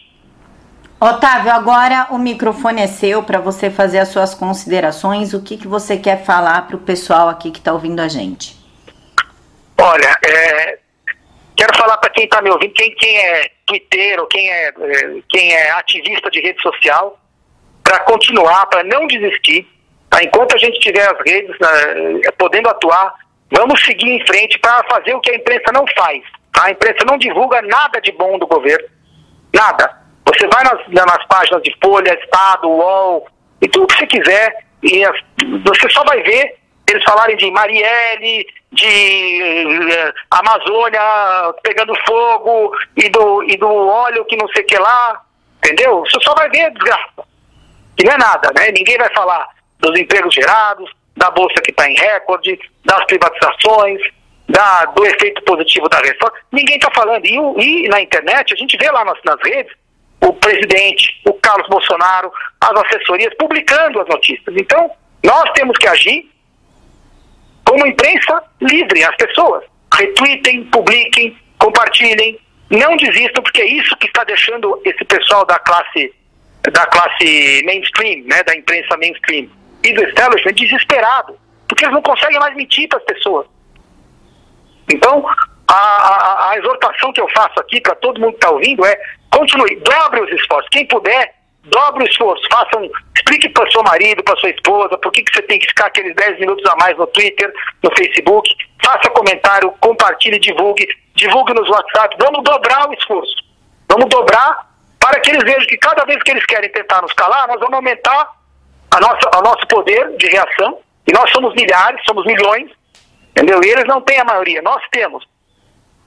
Otávio, 1.01 1.51
agora 1.51 2.07
o 2.11 2.19
microfone 2.19 2.81
é 2.81 2.87
seu 2.87 3.25
para 3.25 3.41
você 3.41 3.71
fazer 3.71 3.99
as 3.99 4.09
suas 4.09 4.35
considerações. 4.35 5.35
O 5.35 5.43
que, 5.43 5.57
que 5.57 5.67
você 5.67 5.97
quer 5.97 6.25
falar 6.25 6.67
para 6.67 6.77
o 6.77 6.79
pessoal 6.79 7.29
aqui 7.29 7.51
que 7.51 7.59
está 7.59 7.73
ouvindo 7.73 8.01
a 8.01 8.07
gente? 8.07 8.57
Olha, 9.81 10.17
é, 10.25 10.79
quero 11.57 11.77
falar 11.77 11.97
para 11.97 12.11
quem 12.11 12.25
está 12.25 12.41
me 12.41 12.51
ouvindo, 12.51 12.73
quem, 12.75 12.95
quem 12.95 13.17
é 13.19 13.51
twitteiro, 13.67 14.27
quem 14.29 14.49
é, 14.49 14.69
é, 14.69 14.73
quem 15.29 15.53
é 15.53 15.71
ativista 15.73 16.31
de 16.31 16.41
rede 16.41 16.63
social, 16.63 17.19
para 17.83 17.99
continuar, 18.01 18.67
para 18.67 18.85
não 18.85 19.07
desistir. 19.09 19.67
Tá? 20.09 20.23
Enquanto 20.23 20.55
a 20.55 20.59
gente 20.59 20.79
tiver 20.79 21.05
as 21.05 21.19
redes 21.27 21.57
né, 21.59 22.31
podendo 22.39 22.69
atuar, 22.69 23.13
vamos 23.53 23.85
seguir 23.85 24.11
em 24.11 24.27
frente 24.27 24.59
para 24.59 24.83
fazer 24.91 25.15
o 25.15 25.21
que 25.21 25.31
a 25.31 25.37
imprensa 25.37 25.73
não 25.73 25.85
faz. 25.97 26.23
A 26.61 26.71
imprensa 26.71 27.05
não 27.07 27.19
divulga 27.19 27.63
nada 27.63 28.01
de 28.01 28.13
bom 28.13 28.39
do 28.39 28.47
governo, 28.47 28.89
nada. 29.55 30.03
Você 30.27 30.47
vai 30.49 30.65
nas, 30.65 31.07
nas 31.07 31.27
páginas 31.27 31.63
de 31.63 31.75
Folha, 31.83 32.19
Estado, 32.23 32.69
UOL, 32.69 33.27
e 33.61 33.69
tudo 33.69 33.87
que 33.87 33.99
você 33.99 34.07
quiser, 34.07 34.65
e 34.83 35.05
as, 35.05 35.17
você 35.65 35.89
só 35.91 36.05
vai 36.05 36.23
ver 36.23 36.63
eles 36.89 37.05
falarem 37.05 37.37
de 37.37 37.51
Marielle, 37.51 38.47
de 38.73 39.65
uh, 39.65 40.13
Amazônia 40.31 41.01
pegando 41.63 41.95
fogo 42.07 42.73
e 42.97 43.09
do, 43.09 43.43
e 43.45 43.57
do 43.57 43.69
óleo 43.69 44.25
que 44.27 44.37
não 44.37 44.49
sei 44.49 44.63
o 44.63 44.67
que 44.67 44.77
lá, 44.77 45.23
entendeu? 45.59 46.01
Você 46.01 46.19
só 46.23 46.35
vai 46.35 46.49
ver 46.51 46.71
desgraça. 46.73 47.25
Que 47.97 48.05
não 48.05 48.13
é 48.13 48.19
nada, 48.19 48.51
né? 48.55 48.71
Ninguém 48.73 48.99
vai 48.99 49.13
falar 49.15 49.49
dos 49.79 49.99
empregos 49.99 50.35
gerados, 50.35 50.91
da 51.17 51.31
bolsa 51.31 51.55
que 51.63 51.71
está 51.71 51.89
em 51.89 51.95
recorde, 51.95 52.59
das 52.85 53.05
privatizações, 53.07 54.01
da, 54.49 54.85
do 54.87 55.05
efeito 55.05 55.43
positivo 55.43 55.89
da 55.89 55.99
reforma. 55.99 56.37
Ninguém 56.51 56.77
está 56.77 56.91
falando. 56.95 57.25
E, 57.25 57.35
e, 57.35 57.89
na 57.89 58.01
internet, 58.01 58.53
a 58.53 58.57
gente 58.57 58.77
vê 58.77 58.91
lá 58.91 59.05
nas, 59.05 59.19
nas 59.25 59.41
redes 59.45 59.73
o 60.21 60.33
presidente, 60.35 61.21
o 61.27 61.33
Carlos 61.35 61.69
Bolsonaro, 61.69 62.31
as 62.61 62.71
assessorias 62.85 63.35
publicando 63.39 64.01
as 64.01 64.09
notícias. 64.09 64.55
Então, 64.57 64.91
nós 65.25 65.51
temos 65.55 65.77
que 65.79 65.89
agir 65.89 66.31
como 67.65 67.87
imprensa 67.87 68.43
livre, 68.61 69.05
as 69.05 69.17
pessoas. 69.17 69.65
Retweetem, 69.95 70.65
publiquem, 70.67 71.37
compartilhem, 71.59 72.39
não 72.71 72.97
desistam, 72.97 73.43
porque 73.43 73.63
é 73.63 73.67
isso 73.67 73.97
que 73.97 74.07
está 74.07 74.25
deixando 74.25 74.81
esse 74.85 75.05
pessoal 75.05 75.45
da 75.45 75.59
classe 75.59 76.15
da 76.71 76.87
classe 76.87 77.61
mainstream, 77.65 78.23
né, 78.25 78.41
da 78.45 78.55
imprensa 78.55 78.97
mainstream 78.97 79.49
e 79.85 79.93
do 79.93 80.05
establishment 80.05 80.55
desesperado, 80.55 81.39
porque 81.69 81.85
eles 81.85 81.95
não 81.95 82.03
conseguem 82.03 82.39
mais 82.39 82.55
mentir 82.55 82.89
para 82.89 82.99
as 82.99 83.05
pessoas. 83.05 83.47
Então, 84.93 85.25
a, 85.69 85.75
a, 85.75 86.51
a, 86.51 86.59
exortação 86.59 87.13
que 87.13 87.21
eu 87.21 87.29
faço 87.31 87.59
aqui 87.61 87.81
para 87.81 87.95
todo 87.97 88.21
mundo 88.21 88.33
que 88.33 88.39
está 88.39 88.51
ouvindo 88.51 88.85
é 88.85 88.99
Continue, 89.33 89.77
dobre 89.77 90.21
os 90.21 90.31
esforços. 90.31 90.69
Quem 90.71 90.87
puder, 90.87 91.35
dobre 91.65 92.05
o 92.05 92.07
esforço. 92.07 92.43
Faça 92.53 92.79
um, 92.79 92.89
explique 93.17 93.49
para 93.49 93.69
seu 93.71 93.83
marido, 93.83 94.23
para 94.23 94.37
sua 94.37 94.51
esposa, 94.51 94.99
por 94.99 95.11
que, 95.11 95.23
que 95.23 95.35
você 95.35 95.43
tem 95.43 95.59
que 95.59 95.67
ficar 95.67 95.87
aqueles 95.87 96.15
10 96.15 96.41
minutos 96.41 96.65
a 96.71 96.77
mais 96.77 96.97
no 96.99 97.07
Twitter, 97.07 97.51
no 97.83 97.91
Facebook. 97.97 98.49
Faça 98.85 99.09
comentário, 99.11 99.73
compartilhe, 99.81 100.39
divulgue. 100.39 100.87
Divulgue 101.15 101.55
nos 101.55 101.69
WhatsApp. 101.69 102.17
Vamos 102.21 102.45
dobrar 102.45 102.89
o 102.89 102.93
esforço. 102.93 103.35
Vamos 103.89 104.09
dobrar 104.11 104.71
para 105.01 105.19
que 105.21 105.31
eles 105.31 105.43
vejam 105.45 105.67
que 105.67 105.79
cada 105.79 106.05
vez 106.05 106.23
que 106.23 106.31
eles 106.31 106.45
querem 106.45 106.71
tentar 106.71 107.01
nos 107.01 107.13
calar, 107.15 107.49
nós 107.49 107.59
vamos 107.59 107.75
aumentar 107.75 108.29
a 108.93 109.01
nossa, 109.01 109.39
o 109.39 109.43
nosso 109.43 109.67
poder 109.67 110.17
de 110.17 110.27
reação. 110.29 110.79
E 111.07 111.13
nós 111.13 111.31
somos 111.33 111.53
milhares, 111.55 112.01
somos 112.05 112.25
milhões, 112.25 112.71
entendeu? 113.31 113.61
E 113.65 113.71
eles 113.71 113.85
não 113.87 114.01
têm 114.01 114.21
a 114.21 114.25
maioria, 114.25 114.63
nós 114.63 114.83
temos. 114.93 115.27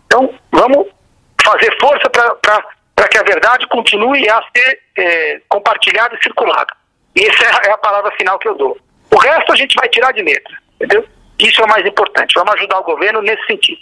Então, 0.06 0.34
vamos 0.52 0.88
fazer 1.43 1.76
força 1.80 2.10
para 2.10 3.08
que 3.10 3.17
a 3.17 3.24
verdade 3.24 3.67
continue 3.67 4.28
a 4.30 4.41
ser 4.56 4.80
é, 4.98 5.41
compartilhada 5.50 6.15
e 6.15 6.24
circulada. 6.24 6.74
E 7.15 7.26
essa 7.26 7.67
é 7.67 7.71
a 7.71 7.78
palavra 7.78 8.12
final 8.12 8.39
que 8.39 8.48
eu 8.48 8.56
dou. 8.56 8.78
O 9.12 9.17
resto 9.17 9.52
a 9.52 9.56
gente 9.56 9.76
vai 9.76 9.89
tirar 9.89 10.12
de 10.13 10.21
letra, 10.21 10.58
entendeu? 10.76 11.06
Isso 11.39 11.62
é 11.62 11.65
o 11.65 11.69
mais 11.69 11.86
importante. 11.86 12.34
Vamos 12.36 12.54
ajudar 12.56 12.80
o 12.80 12.84
governo 12.84 13.21
nesse 13.21 13.45
sentido. 13.45 13.80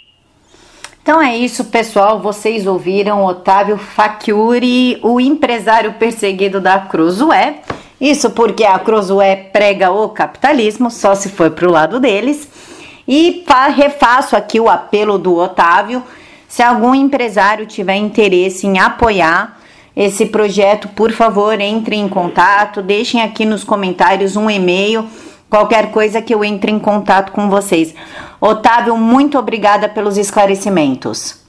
Então 1.02 1.20
é 1.20 1.36
isso, 1.36 1.66
pessoal. 1.66 2.18
Vocês 2.18 2.66
ouviram 2.66 3.24
Otávio 3.24 3.76
Facchiuri, 3.76 4.98
o 5.02 5.20
empresário 5.20 5.92
perseguido 5.94 6.60
da 6.60 6.80
Cruzoé. 6.80 7.60
Isso 8.00 8.30
porque 8.30 8.64
a 8.64 8.78
Cruzoé 8.78 9.36
prega 9.36 9.90
o 9.90 10.08
capitalismo, 10.08 10.90
só 10.90 11.14
se 11.14 11.28
for 11.28 11.50
para 11.50 11.68
o 11.68 11.72
lado 11.72 12.00
deles. 12.00 12.48
E 13.06 13.44
refaço 13.74 14.36
aqui 14.36 14.58
o 14.58 14.68
apelo 14.68 15.18
do 15.18 15.36
Otávio 15.36 16.02
se 16.54 16.62
algum 16.62 16.94
empresário 16.94 17.66
tiver 17.66 17.96
interesse 17.96 18.64
em 18.64 18.78
apoiar 18.78 19.58
esse 19.96 20.26
projeto, 20.26 20.88
por 20.88 21.10
favor, 21.10 21.60
entre 21.60 21.96
em 21.96 22.08
contato, 22.08 22.80
deixem 22.80 23.22
aqui 23.22 23.44
nos 23.44 23.64
comentários 23.64 24.36
um 24.36 24.48
e-mail, 24.48 25.08
qualquer 25.50 25.90
coisa 25.90 26.22
que 26.22 26.32
eu 26.32 26.44
entre 26.44 26.70
em 26.70 26.78
contato 26.78 27.32
com 27.32 27.50
vocês. 27.50 27.92
Otávio, 28.40 28.96
muito 28.96 29.36
obrigada 29.36 29.88
pelos 29.88 30.16
esclarecimentos. 30.16 31.44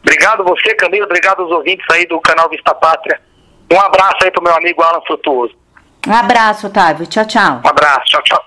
Obrigado 0.00 0.44
você, 0.44 0.74
Camila, 0.76 1.06
obrigado 1.06 1.42
aos 1.42 1.50
ouvintes 1.50 1.84
aí 1.90 2.06
do 2.06 2.20
canal 2.20 2.48
Vista 2.48 2.72
Pátria. 2.72 3.20
Um 3.72 3.80
abraço 3.80 4.18
aí 4.22 4.30
pro 4.30 4.44
meu 4.44 4.54
amigo 4.54 4.80
Alan 4.80 5.00
Frutuoso. 5.06 5.54
Um 6.06 6.12
abraço, 6.12 6.68
Otávio. 6.68 7.06
Tchau, 7.06 7.24
tchau. 7.24 7.60
Um 7.64 7.68
abraço, 7.68 8.04
tchau, 8.06 8.22
tchau. 8.22 8.44